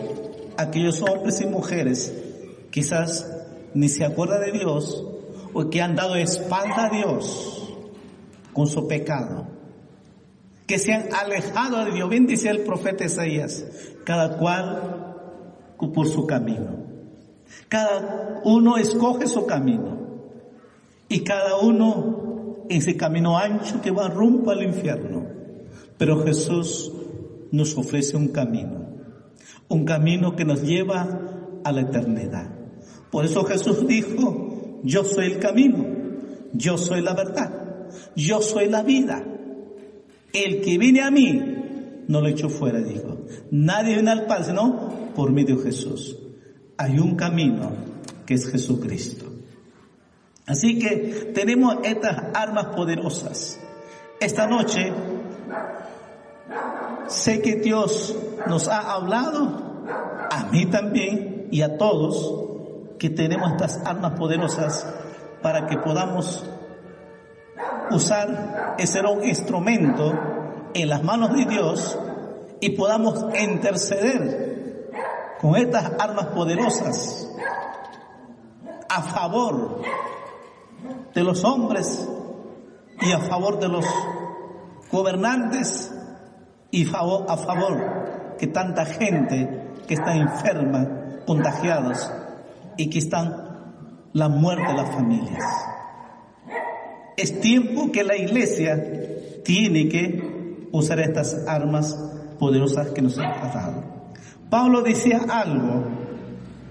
a 0.58 0.64
aquellos 0.64 1.02
hombres 1.02 1.42
y 1.42 1.46
mujeres 1.48 2.14
quizás 2.74 3.28
ni 3.74 3.90
se 3.90 4.06
acuerda 4.06 4.40
de 4.40 4.52
Dios 4.52 5.04
o 5.54 5.70
que 5.70 5.82
han 5.82 5.96
dado 5.96 6.16
espalda 6.16 6.88
a 6.88 6.90
Dios 6.90 7.72
con 8.52 8.68
su 8.68 8.88
pecado, 8.88 9.48
que 10.68 10.80
se 10.80 10.94
han 10.94 11.14
alejado 11.14 11.86
de 11.86 11.92
Dios. 11.92 12.10
Bien 12.10 12.26
dice 12.26 12.50
el 12.50 12.62
profeta 12.62 13.06
Isaías, 13.06 13.64
cada 14.06 14.38
cual 14.38 15.03
por 15.92 16.08
su 16.08 16.26
camino. 16.26 16.84
Cada 17.68 18.42
uno 18.46 18.78
escoge 18.78 19.28
su 19.28 19.46
camino 19.46 19.98
y 21.10 21.22
cada 21.22 21.58
uno 21.58 22.66
en 22.70 22.78
ese 22.78 22.96
camino 22.96 23.38
ancho 23.38 23.82
que 23.82 23.92
va 23.92 24.08
rumbo 24.08 24.52
al 24.52 24.64
infierno. 24.64 25.26
Pero 25.98 26.24
Jesús 26.24 26.92
nos 27.52 27.78
ofrece 27.78 28.18
un 28.18 28.30
camino, 28.30 28.88
un 29.70 29.86
camino 29.86 30.36
que 30.36 30.46
nos 30.46 30.64
lleva 30.64 31.20
a 31.64 31.72
la 31.72 31.82
eternidad. 31.82 32.50
Por 33.12 33.26
eso 33.26 33.44
Jesús 33.44 33.86
dijo, 33.88 34.80
yo 34.84 35.04
soy 35.04 35.28
el 35.28 35.40
camino, 35.40 35.86
yo 36.54 36.78
soy 36.78 37.02
la 37.02 37.14
verdad, 37.14 37.88
yo 38.16 38.42
soy 38.42 38.70
la 38.70 38.82
vida. 38.82 39.24
El 40.34 40.62
que 40.62 40.80
viene 40.80 41.02
a 41.02 41.12
mí, 41.12 41.42
no 42.08 42.22
lo 42.22 42.28
echo 42.28 42.50
fuera, 42.50 42.80
dijo. 42.80 43.20
Nadie 43.52 43.94
viene 43.94 44.12
al 44.12 44.26
Padre, 44.26 44.46
sino 44.46 45.03
por 45.16 45.32
medio 45.32 45.58
de 45.58 45.64
Jesús. 45.64 46.18
Hay 46.78 47.00
un 47.00 47.16
camino 47.16 47.72
que 48.26 48.34
es 48.34 48.50
Jesucristo. 48.50 49.26
Así 50.46 50.78
que 50.80 51.32
tenemos 51.34 51.78
estas 51.84 52.24
armas 52.34 52.76
poderosas. 52.76 53.60
Esta 54.20 54.48
noche 54.48 54.92
sé 57.08 57.42
que 57.42 57.56
Dios 57.56 58.16
nos 58.48 58.68
ha 58.68 58.94
hablado, 58.94 59.86
a 60.32 60.46
mí 60.52 60.66
también 60.66 61.48
y 61.52 61.62
a 61.62 61.78
todos, 61.78 62.98
que 63.00 63.10
tenemos 63.10 63.52
estas 63.52 63.80
armas 63.86 64.18
poderosas 64.18 64.86
para 65.42 65.68
que 65.68 65.78
podamos 65.78 66.44
usar 67.92 68.76
ese 68.78 69.02
instrumento 69.24 70.14
en 70.74 70.90
las 70.90 71.04
manos 71.04 71.36
de 71.36 71.46
Dios 71.46 71.98
y 72.60 72.72
podamos 72.72 73.26
interceder 73.40 74.53
con 75.44 75.58
estas 75.58 75.92
armas 76.00 76.28
poderosas 76.28 77.30
a 78.88 79.02
favor 79.02 79.82
de 81.14 81.22
los 81.22 81.44
hombres 81.44 82.08
y 83.02 83.12
a 83.12 83.20
favor 83.20 83.60
de 83.60 83.68
los 83.68 83.86
gobernantes 84.90 85.94
y 86.72 86.88
a 86.88 87.36
favor 87.36 88.36
que 88.38 88.48
tanta 88.48 88.86
gente 88.86 89.68
que 89.86 89.96
está 89.96 90.16
enferma, 90.16 90.88
contagiados 91.28 92.10
y 92.78 92.90
que 92.90 93.00
están 93.00 94.08
la 94.14 94.30
muerte 94.30 94.66
de 94.66 94.74
las 94.76 94.96
familias. 94.96 95.44
Es 97.18 97.42
tiempo 97.42 97.92
que 97.92 98.06
la 98.06 98.16
iglesia 98.16 98.82
tiene 99.44 99.90
que 99.90 100.70
usar 100.72 101.02
estas 101.02 101.46
armas 101.50 101.98
poderosas 102.40 102.92
que 102.92 103.02
nos 103.02 103.18
han 103.18 103.54
dado. 103.54 103.93
Pablo 104.54 104.84
decía 104.84 105.26
algo 105.30 105.84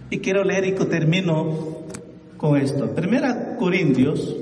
y 0.09 0.21
quiero 0.21 0.45
leer 0.45 0.66
y 0.66 0.73
termino 0.73 1.83
con 2.37 2.57
esto. 2.57 2.95
Primera 2.95 3.57
Corintios, 3.57 4.37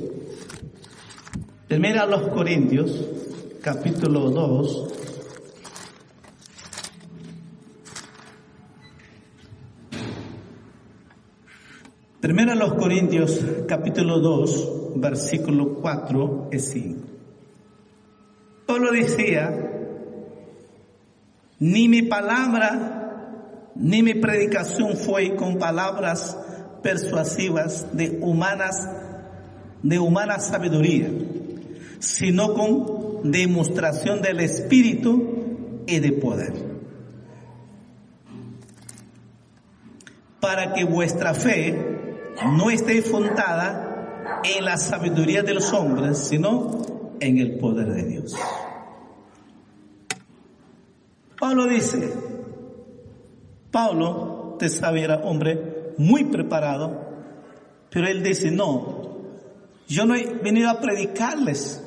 primera 1.66 2.04
los 2.04 2.28
Corintios, 2.34 3.02
capítulo 3.62 4.28
2, 4.28 4.94
Primero 12.20 12.54
los 12.54 12.74
Corintios 12.74 13.40
capítulo 13.66 14.18
2, 14.20 14.92
versículo 14.96 15.76
4 15.80 16.50
y 16.52 16.58
5. 16.58 17.00
Pablo 18.66 18.92
decía, 18.92 19.50
ni 21.58 21.88
mi 21.88 22.02
palabra, 22.02 22.99
ni 23.80 24.02
mi 24.02 24.12
predicación 24.12 24.94
fue 24.96 25.34
con 25.36 25.58
palabras 25.58 26.36
persuasivas 26.82 27.96
de 27.96 28.18
humanas, 28.20 28.86
de 29.82 29.98
humana 29.98 30.38
sabiduría, 30.38 31.08
sino 31.98 32.52
con 32.52 33.32
demostración 33.32 34.20
del 34.20 34.40
Espíritu 34.40 35.84
y 35.86 35.98
de 35.98 36.12
poder. 36.12 36.52
Para 40.40 40.74
que 40.74 40.84
vuestra 40.84 41.32
fe 41.32 41.74
no 42.52 42.70
esté 42.70 43.00
fundada 43.00 44.42
en 44.44 44.64
la 44.66 44.76
sabiduría 44.76 45.42
de 45.42 45.54
los 45.54 45.72
hombres, 45.72 46.18
sino 46.18 47.16
en 47.18 47.38
el 47.38 47.56
poder 47.58 47.94
de 47.94 48.04
Dios. 48.04 48.34
Pablo 51.38 51.66
dice, 51.66 52.12
Pablo, 53.70 54.56
te 54.58 54.68
sabe, 54.68 55.02
era 55.02 55.16
hombre 55.18 55.92
muy 55.96 56.24
preparado, 56.24 57.08
pero 57.90 58.06
él 58.08 58.22
dice, 58.22 58.50
no, 58.50 59.18
yo 59.88 60.06
no 60.06 60.14
he 60.14 60.24
venido 60.42 60.70
a 60.70 60.80
predicarles 60.80 61.82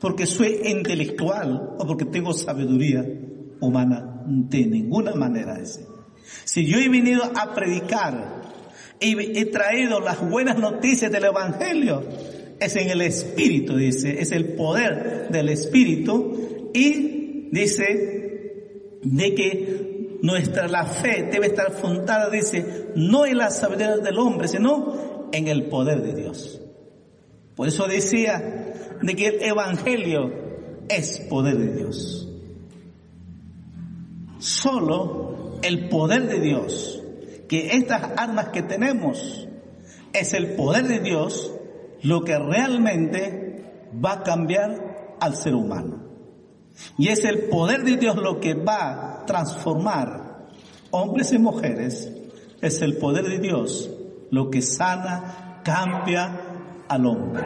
porque 0.00 0.26
soy 0.26 0.60
intelectual 0.64 1.76
o 1.78 1.86
porque 1.86 2.04
tengo 2.04 2.32
sabiduría 2.32 3.04
humana, 3.60 4.22
de 4.26 4.66
ninguna 4.66 5.14
manera. 5.14 5.58
Dice. 5.58 5.86
Si 6.44 6.66
yo 6.66 6.78
he 6.78 6.88
venido 6.88 7.22
a 7.24 7.54
predicar 7.54 8.42
y 9.00 9.38
he 9.38 9.46
traído 9.46 10.00
las 10.00 10.28
buenas 10.28 10.58
noticias 10.58 11.10
del 11.10 11.24
Evangelio. 11.24 12.02
Es 12.60 12.76
en 12.76 12.88
el 12.88 13.00
Espíritu, 13.00 13.76
dice, 13.76 14.20
es 14.20 14.30
el 14.32 14.54
poder 14.54 15.28
del 15.30 15.48
Espíritu 15.48 16.70
y 16.72 17.48
dice 17.50 19.00
de 19.02 19.34
que 19.34 19.93
nuestra 20.24 20.68
la 20.68 20.86
fe 20.86 21.28
debe 21.30 21.48
estar 21.48 21.70
fundada, 21.70 22.30
dice, 22.30 22.92
no 22.96 23.26
en 23.26 23.36
la 23.36 23.50
sabiduría 23.50 23.98
del 23.98 24.18
hombre, 24.18 24.48
sino 24.48 25.28
en 25.30 25.48
el 25.48 25.64
poder 25.64 26.00
de 26.00 26.14
Dios. 26.14 26.62
Por 27.54 27.68
eso 27.68 27.86
decía 27.86 28.72
de 29.02 29.16
que 29.16 29.26
el 29.26 29.42
Evangelio 29.42 30.32
es 30.88 31.20
poder 31.28 31.58
de 31.58 31.74
Dios. 31.74 32.26
Solo 34.38 35.58
el 35.62 35.90
poder 35.90 36.26
de 36.26 36.40
Dios 36.40 37.02
que 37.46 37.76
estas 37.76 38.12
armas 38.16 38.48
que 38.48 38.62
tenemos 38.62 39.46
es 40.14 40.32
el 40.32 40.54
poder 40.54 40.88
de 40.88 41.00
Dios 41.00 41.52
lo 42.00 42.24
que 42.24 42.38
realmente 42.38 43.62
va 44.02 44.12
a 44.12 44.22
cambiar 44.22 45.16
al 45.20 45.36
ser 45.36 45.54
humano. 45.54 46.02
Y 46.96 47.08
es 47.08 47.26
el 47.26 47.50
poder 47.50 47.84
de 47.84 47.98
Dios 47.98 48.16
lo 48.16 48.40
que 48.40 48.54
va 48.54 49.13
a 49.24 49.26
transformar 49.26 50.46
hombres 50.90 51.32
y 51.32 51.38
mujeres. 51.38 52.10
Es 52.60 52.82
el 52.82 52.98
poder 52.98 53.24
de 53.24 53.38
Dios 53.38 53.90
lo 54.30 54.50
que 54.50 54.62
sana, 54.62 55.60
cambia 55.64 56.40
al 56.88 57.06
hombre. 57.06 57.44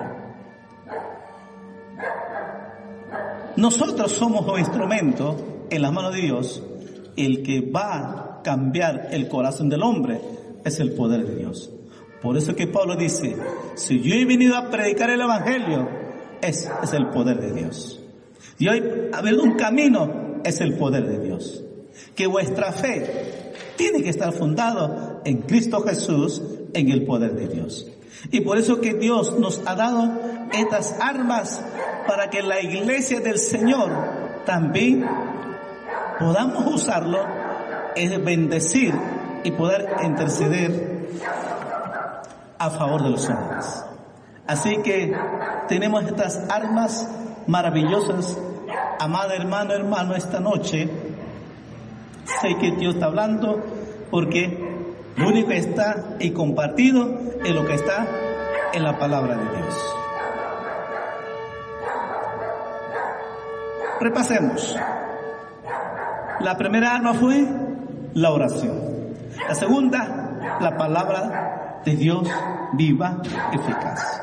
Nosotros 3.57 4.13
somos 4.13 4.47
un 4.47 4.59
instrumento 4.59 5.67
en 5.71 5.83
las 5.83 5.93
manos 5.93 6.15
de 6.15 6.21
Dios, 6.21 6.63
el 7.17 7.43
que 7.43 7.61
va 7.61 8.41
cambiar 8.43 9.09
el 9.11 9.29
corazón 9.29 9.69
del 9.69 9.83
hombre 9.83 10.21
es 10.65 10.81
el 10.81 10.93
poder 10.93 11.27
de 11.27 11.37
Dios. 11.37 11.71
Por 12.23 12.37
eso 12.37 12.55
que 12.55 12.67
Pablo 12.67 12.97
dice, 12.97 13.37
si 13.75 14.01
yo 14.01 14.15
he 14.15 14.25
venido 14.25 14.57
a 14.57 14.71
predicar 14.71 15.11
el 15.11 15.21
Evangelio, 15.21 15.89
es, 16.41 16.69
el 16.93 17.09
poder 17.09 17.41
de 17.41 17.53
Dios. 17.53 18.01
Y 18.59 18.69
hoy 18.69 18.83
habido 19.13 19.43
un 19.43 19.55
camino, 19.57 20.41
es 20.45 20.61
el 20.61 20.77
poder 20.77 21.07
de 21.07 21.19
Dios. 21.19 21.65
Que 22.19 22.27
vuestra 22.27 22.73
fe 22.73 23.53
tiene 23.77 24.03
que 24.03 24.09
estar 24.09 24.33
fundado 24.33 25.23
en 25.25 25.43
Cristo 25.43 25.83
Jesús, 25.83 26.43
en 26.75 26.91
el 26.91 27.05
poder 27.05 27.37
de 27.37 27.47
Dios. 27.47 27.87
Y 28.33 28.41
por 28.41 28.59
eso 28.59 28.81
que 28.81 28.95
Dios 28.95 29.39
nos 29.39 29.63
ha 29.67 29.77
dado 29.77 30.11
estas 30.53 30.97
armas 31.01 31.63
para 32.09 32.29
que 32.29 32.43
la 32.43 32.61
iglesia 32.61 33.21
del 33.21 33.39
Señor 33.39 33.93
también 34.45 35.07
podamos 36.19 36.67
usarlo 36.75 37.21
es 37.95 38.25
bendecir 38.25 38.93
y 39.45 39.53
poder 39.53 39.87
interceder 40.03 41.07
a 42.59 42.71
favor 42.71 43.05
de 43.05 43.11
los 43.11 43.29
hombres. 43.29 43.85
Así 44.49 44.79
que 44.79 45.17
tenemos 45.69 46.05
estas 46.05 46.51
armas 46.51 47.09
maravillosas. 47.47 48.37
Amada 48.99 49.37
hermano, 49.37 49.73
hermano, 49.73 50.17
esta 50.17 50.41
noche 50.41 50.91
sé 52.41 52.57
que 52.59 52.73
Dios 52.73 52.95
está 52.95 53.07
hablando 53.07 53.63
porque 54.11 54.69
lo 55.17 55.29
único 55.29 55.49
que 55.49 55.59
está 55.59 56.17
y 56.21 56.31
compartido 56.31 57.19
es 57.45 57.55
lo 57.55 57.67
que 57.67 57.75
está 57.75 58.07
en 58.73 58.85
la 58.85 58.99
palabra 58.99 59.37
de 59.37 59.57
Dios. 59.57 59.95
Repasemos. 64.01 64.77
La 66.41 66.57
primera 66.57 66.95
arma 66.95 67.15
fue 67.15 67.45
la 68.15 68.31
oración. 68.31 68.79
La 69.49 69.55
segunda, 69.55 70.59
la 70.61 70.77
palabra 70.77 71.81
de 71.85 71.97
Dios 71.97 72.29
viva, 72.75 73.21
eficaz. 73.53 74.23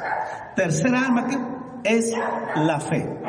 Tercera 0.55 1.01
arma 1.05 1.27
que 1.27 1.37
es 1.83 2.13
la 2.55 2.79
fe. 2.79 3.19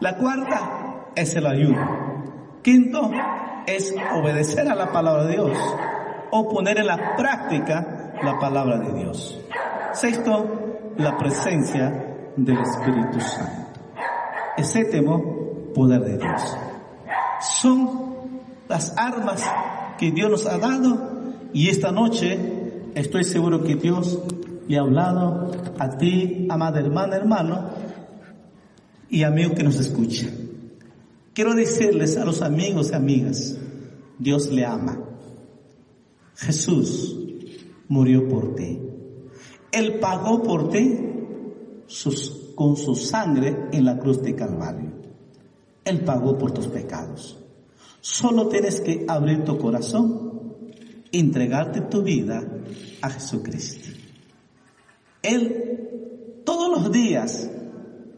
La 0.00 0.16
cuarta 0.16 1.12
es 1.14 1.36
el 1.36 1.46
ayuno. 1.46 2.24
Quinto 2.62 3.10
es 3.66 3.94
obedecer 4.14 4.68
a 4.68 4.74
la 4.74 4.92
palabra 4.92 5.24
de 5.24 5.32
Dios 5.32 5.58
o 6.30 6.48
poner 6.48 6.78
en 6.78 6.86
la 6.86 7.16
práctica 7.16 8.14
la 8.22 8.38
palabra 8.38 8.78
de 8.78 8.92
Dios. 8.92 9.38
Sexto, 9.92 10.92
la 10.96 11.16
presencia 11.16 12.16
del 12.36 12.58
Espíritu 12.58 13.20
Santo. 13.20 13.80
El 14.56 14.64
séptimo, 14.64 15.72
poder 15.74 16.00
de 16.02 16.18
Dios. 16.18 16.56
Son 17.40 18.16
las 18.68 18.96
armas 18.96 19.44
que 19.98 20.10
Dios 20.10 20.30
nos 20.30 20.46
ha 20.46 20.58
dado 20.58 21.16
y 21.52 21.68
esta 21.68 21.92
noche 21.92 22.90
estoy 22.94 23.24
seguro 23.24 23.62
que 23.62 23.76
Dios 23.76 24.18
le 24.68 24.78
ha 24.78 24.80
hablado 24.80 25.50
a 25.78 25.96
ti, 25.96 26.46
amada 26.50 26.80
hermana, 26.80 27.16
hermano 27.16 27.70
y 29.08 29.22
amigo 29.22 29.54
que 29.54 29.62
nos 29.62 29.78
escucha. 29.78 30.26
Quiero 31.36 31.54
decirles 31.54 32.16
a 32.16 32.24
los 32.24 32.40
amigos 32.40 32.92
y 32.92 32.94
amigas, 32.94 33.58
Dios 34.18 34.50
le 34.50 34.64
ama. 34.64 34.98
Jesús 36.34 37.14
murió 37.88 38.26
por 38.26 38.54
ti. 38.54 38.80
Él 39.70 39.98
pagó 40.00 40.42
por 40.42 40.70
ti 40.70 40.98
con 42.54 42.78
su 42.78 42.94
sangre 42.94 43.68
en 43.70 43.84
la 43.84 43.98
cruz 43.98 44.22
de 44.22 44.34
Calvario. 44.34 44.92
Él 45.84 46.00
pagó 46.06 46.38
por 46.38 46.52
tus 46.52 46.68
pecados. 46.68 47.36
Solo 48.00 48.48
tienes 48.48 48.80
que 48.80 49.04
abrir 49.06 49.44
tu 49.44 49.58
corazón, 49.58 50.54
entregarte 51.12 51.82
tu 51.82 52.00
vida 52.00 52.42
a 53.02 53.10
Jesucristo. 53.10 53.90
Él 55.20 56.40
todos 56.46 56.70
los 56.70 56.90
días 56.90 57.50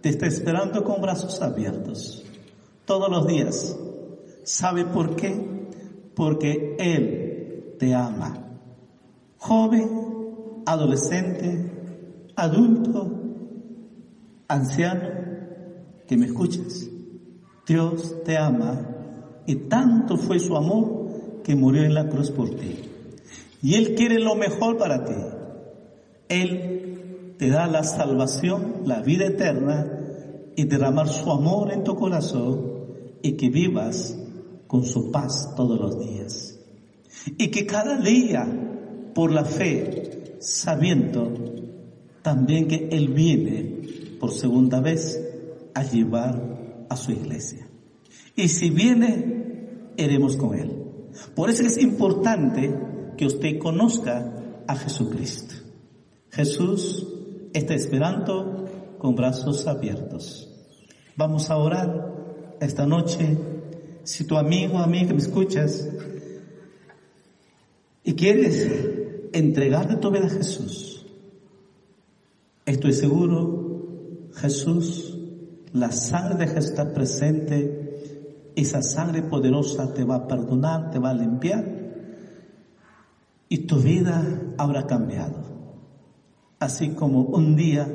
te 0.03 0.09
está 0.09 0.29
esperando 0.29 0.85
con 0.85 1.03
brazos 1.03 1.43
abiertos. 1.43 2.25
Todos 2.89 3.11
los 3.11 3.27
días. 3.27 3.79
¿Sabe 4.45 4.87
por 4.87 5.15
qué? 5.15 5.39
Porque 6.15 6.75
Él 6.79 7.77
te 7.79 7.95
ama. 7.95 8.33
Joven, 9.37 10.63
adolescente, 10.65 11.71
adulto, 12.35 13.13
anciano, 14.49 15.07
que 16.07 16.17
me 16.17 16.25
escuches. 16.25 16.91
Dios 17.67 18.25
te 18.25 18.39
ama 18.39 18.81
y 19.47 19.55
tanto 19.69 20.17
fue 20.17 20.39
su 20.39 20.57
amor 20.57 21.43
que 21.45 21.55
murió 21.55 21.83
en 21.83 21.93
la 21.93 22.09
cruz 22.09 22.31
por 22.31 22.49
ti. 22.49 22.89
Y 23.61 23.75
Él 23.75 23.97
quiere 23.97 24.19
lo 24.19 24.35
mejor 24.35 24.79
para 24.79 25.05
ti. 25.05 25.13
Él 26.31 27.35
te 27.37 27.51
da 27.51 27.67
la 27.67 27.85
salvación, 27.85 28.77
la 28.87 29.03
vida 29.03 29.27
eterna 29.27 29.87
y 30.57 30.65
derramar 30.65 31.09
su 31.09 31.31
amor 31.31 31.71
en 31.71 31.85
tu 31.85 31.95
corazón 31.95 32.78
y 33.23 33.33
que 33.33 33.49
vivas 33.51 34.17
con 34.67 34.85
su 34.85 35.11
paz 35.11 35.55
todos 35.57 35.79
los 35.81 35.99
días. 35.99 36.59
Y 37.37 37.49
que 37.49 37.67
cada 37.67 37.99
día, 37.99 38.47
por 39.15 39.33
la 39.33 39.45
fe, 39.45 40.37
sabiendo 40.41 41.33
también 42.23 42.69
que 42.69 42.89
Él 42.93 43.09
viene 43.09 44.17
por 44.21 44.33
segunda 44.33 44.81
vez 44.81 45.21
a 45.75 45.83
llevar 45.83 46.87
a 46.89 46.97
su 46.97 47.13
iglesia. 47.13 47.69
Y 48.37 48.49
si 48.49 48.71
viene, 48.71 49.93
iremos 49.97 50.37
con 50.37 50.59
Él. 50.59 50.73
Por 51.35 51.51
eso 51.51 51.65
es 51.65 51.79
importante 51.79 52.75
que 53.17 53.27
usted 53.27 53.59
conozca 53.59 54.63
a 54.67 54.77
Jesucristo. 54.77 55.55
Jesús 56.31 57.07
está 57.53 57.75
esperando 57.75 58.97
con 58.99 59.15
brazos 59.15 59.67
abiertos. 59.67 60.49
Vamos 61.17 61.51
a 61.51 61.57
orar 61.57 62.18
esta 62.61 62.87
noche. 62.87 63.37
Si 64.05 64.25
tu 64.25 64.37
amigo, 64.37 64.79
amiga, 64.79 65.13
me 65.13 65.19
escuchas 65.19 65.89
y 68.05 68.15
quieres 68.15 68.67
entregarle 69.33 69.97
tu 69.97 70.11
vida 70.11 70.27
a 70.27 70.31
Jesús, 70.31 71.05
estoy 72.65 72.95
seguro, 72.95 74.29
Jesús, 74.35 75.19
la 75.73 75.93
sangre 75.93 76.47
de 76.47 76.47
Jesús 76.47 76.71
está 76.71 76.95
presente, 76.95 78.53
esa 78.57 78.83
sangre 78.83 79.23
poderosa 79.23 79.93
te 79.93 80.05
va 80.05 80.17
a 80.17 80.27
perdonar, 80.27 80.91
te 80.91 80.99
va 80.99 81.11
a 81.11 81.15
limpiar 81.15 81.65
y 83.49 83.59
tu 83.59 83.77
vida 83.77 84.55
habrá 84.57 84.87
cambiado. 84.87 85.43
Así 86.59 86.91
como 86.91 87.23
un 87.23 87.57
día 87.57 87.87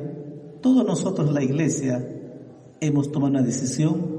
todos 0.62 0.86
nosotros, 0.86 1.32
la 1.34 1.44
iglesia, 1.44 2.08
hemos 2.80 3.12
tomado 3.12 3.32
una 3.32 3.42
decisión 3.42 4.13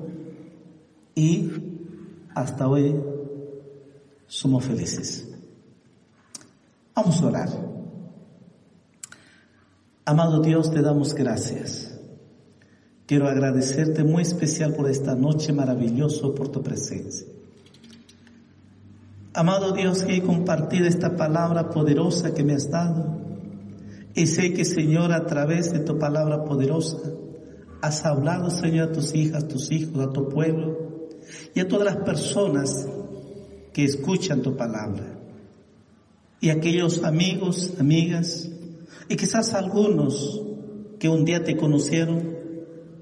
y 1.14 1.50
hasta 2.34 2.68
hoy 2.68 2.94
somos 4.26 4.64
felices. 4.64 5.28
Vamos 6.94 7.20
a 7.20 7.26
orar. 7.26 7.48
Amado 10.04 10.40
Dios, 10.40 10.70
te 10.70 10.82
damos 10.82 11.14
gracias. 11.14 11.98
Quiero 13.06 13.28
agradecerte 13.28 14.02
muy 14.02 14.22
especial 14.22 14.74
por 14.74 14.90
esta 14.90 15.14
noche 15.14 15.52
maravillosa, 15.52 16.34
por 16.34 16.48
tu 16.48 16.62
presencia. 16.62 17.26
Amado 19.34 19.72
Dios, 19.72 20.04
que 20.04 20.16
he 20.16 20.22
compartido 20.22 20.86
esta 20.86 21.16
palabra 21.16 21.70
poderosa 21.70 22.34
que 22.34 22.44
me 22.44 22.54
has 22.54 22.70
dado. 22.70 23.18
Y 24.14 24.26
sé 24.26 24.54
que, 24.54 24.64
Señor, 24.64 25.12
a 25.12 25.26
través 25.26 25.72
de 25.72 25.80
tu 25.80 25.98
palabra 25.98 26.44
poderosa, 26.44 26.98
has 27.82 28.04
hablado, 28.06 28.48
Señor, 28.50 28.90
a 28.90 28.92
tus 28.92 29.14
hijas, 29.14 29.48
tus 29.48 29.70
hijos, 29.72 29.98
a 30.06 30.12
tu 30.12 30.28
pueblo 30.28 30.83
y 31.54 31.60
a 31.60 31.68
todas 31.68 31.86
las 31.86 32.04
personas 32.04 32.86
que 33.72 33.84
escuchan 33.84 34.42
tu 34.42 34.56
palabra. 34.56 35.18
Y 36.40 36.50
aquellos 36.50 37.02
amigos, 37.04 37.74
amigas, 37.78 38.48
y 39.08 39.16
quizás 39.16 39.54
algunos 39.54 40.42
que 40.98 41.08
un 41.08 41.24
día 41.24 41.42
te 41.42 41.56
conocieron 41.56 42.36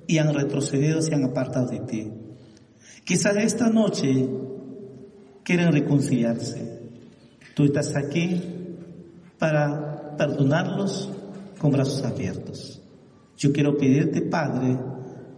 y 0.07 0.19
han 0.19 0.35
retrocedido, 0.35 1.03
se 1.03 1.15
han 1.15 1.25
apartado 1.25 1.69
de 1.69 1.81
ti. 1.81 2.11
Quizás 3.05 3.37
esta 3.37 3.69
noche 3.69 4.29
quieren 5.45 5.73
reconciliarse. 5.73 6.81
Tú 7.55 7.65
estás 7.65 7.95
aquí 7.97 8.41
para 9.39 10.17
perdonarlos 10.17 11.11
con 11.59 11.73
brazos 11.73 12.05
abiertos. 12.05 12.81
Yo 13.37 13.53
quiero 13.53 13.77
pedirte, 13.77 14.23
Padre, 14.23 14.79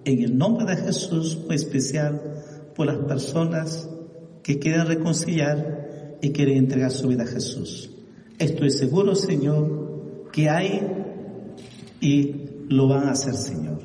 en 0.05 0.23
el 0.23 0.37
nombre 0.37 0.67
de 0.67 0.77
Jesús, 0.77 1.39
muy 1.47 1.57
especial 1.57 2.21
por 2.75 2.87
las 2.87 2.99
personas 2.99 3.89
que 4.43 4.59
quieren 4.59 4.87
reconciliar 4.87 6.19
y 6.21 6.31
quieren 6.31 6.59
entregar 6.59 6.91
su 6.91 7.09
vida 7.09 7.25
a 7.25 7.27
Jesús. 7.27 7.91
Estoy 8.39 8.71
seguro, 8.71 9.15
Señor, 9.15 10.29
que 10.33 10.49
hay 10.49 10.83
y 12.01 12.35
lo 12.69 12.89
van 12.89 13.09
a 13.09 13.13
hacer, 13.13 13.35
Señor. 13.35 13.79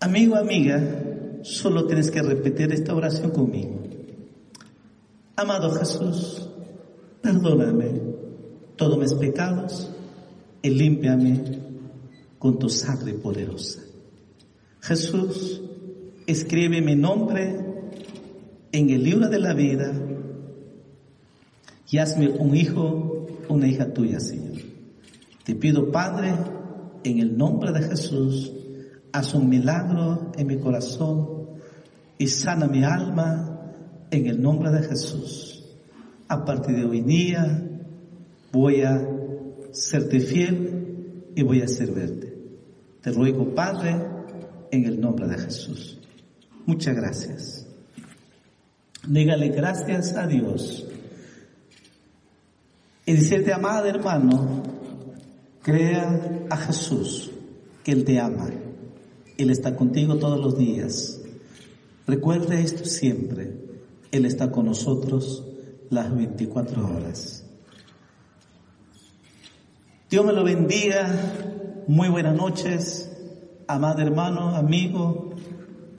Amigo, 0.00 0.36
amiga, 0.36 0.80
solo 1.42 1.86
tienes 1.86 2.10
que 2.10 2.22
repetir 2.22 2.72
esta 2.72 2.94
oración 2.94 3.30
conmigo. 3.30 3.82
Amado 5.36 5.70
Jesús, 5.72 6.48
perdóname 7.20 8.00
todos 8.76 8.98
mis 8.98 9.14
pecados 9.14 9.90
y 10.62 10.70
límpiame 10.70 11.42
con 12.38 12.58
tu 12.58 12.68
sangre 12.68 13.14
poderosa. 13.14 13.80
Jesús, 14.80 15.60
escribe 16.26 16.82
mi 16.82 16.96
nombre 16.96 17.56
en 18.72 18.90
el 18.90 19.02
libro 19.02 19.28
de 19.28 19.38
la 19.38 19.54
vida 19.54 19.92
y 21.88 21.98
hazme 21.98 22.28
un 22.28 22.56
hijo, 22.56 23.26
una 23.48 23.68
hija 23.68 23.92
tuya, 23.92 24.18
Señor. 24.18 24.60
Te 25.44 25.54
pido, 25.54 25.92
Padre, 25.92 26.34
en 27.04 27.20
el 27.20 27.36
nombre 27.36 27.70
de 27.72 27.82
Jesús, 27.82 28.52
haz 29.12 29.34
un 29.34 29.48
milagro 29.48 30.32
en 30.36 30.46
mi 30.48 30.58
corazón 30.58 31.46
y 32.18 32.26
sana 32.26 32.66
mi 32.66 32.82
alma 32.82 33.72
en 34.10 34.26
el 34.26 34.42
nombre 34.42 34.70
de 34.70 34.82
Jesús. 34.82 35.64
A 36.28 36.44
partir 36.44 36.74
de 36.74 36.84
hoy 36.84 37.02
día 37.02 37.62
voy 38.50 38.82
a 38.82 39.08
serte 39.70 40.18
fiel 40.18 41.30
y 41.36 41.42
voy 41.42 41.62
a 41.62 41.68
servirte. 41.68 42.34
Te 43.00 43.12
ruego, 43.12 43.54
Padre, 43.54 43.94
en 44.72 44.84
el 44.84 45.00
nombre 45.00 45.28
de 45.28 45.38
Jesús. 45.38 46.00
Muchas 46.66 46.96
gracias. 46.96 47.66
Dígale 49.06 49.48
gracias 49.50 50.14
a 50.14 50.26
Dios. 50.26 50.84
Y 53.06 53.12
decirte, 53.12 53.52
amado 53.52 53.86
hermano, 53.86 54.64
crea 55.62 56.46
a 56.50 56.56
Jesús, 56.56 57.30
que 57.84 57.92
Él 57.92 58.04
te 58.04 58.18
ama. 58.18 58.50
Él 59.38 59.50
está 59.50 59.76
contigo 59.76 60.16
todos 60.16 60.40
los 60.40 60.58
días. 60.58 61.20
Recuerde 62.06 62.60
esto 62.60 62.84
siempre. 62.84 63.52
Él 64.10 64.26
está 64.26 64.50
con 64.50 64.66
nosotros 64.66 65.44
las 65.90 66.12
24 66.12 66.84
horas. 66.84 67.44
Dios 70.10 70.24
me 70.24 70.32
lo 70.32 70.42
bendiga. 70.42 71.84
Muy 71.86 72.08
buenas 72.08 72.34
noches, 72.34 73.08
amado 73.68 74.02
hermano, 74.02 74.56
amigo. 74.56 75.30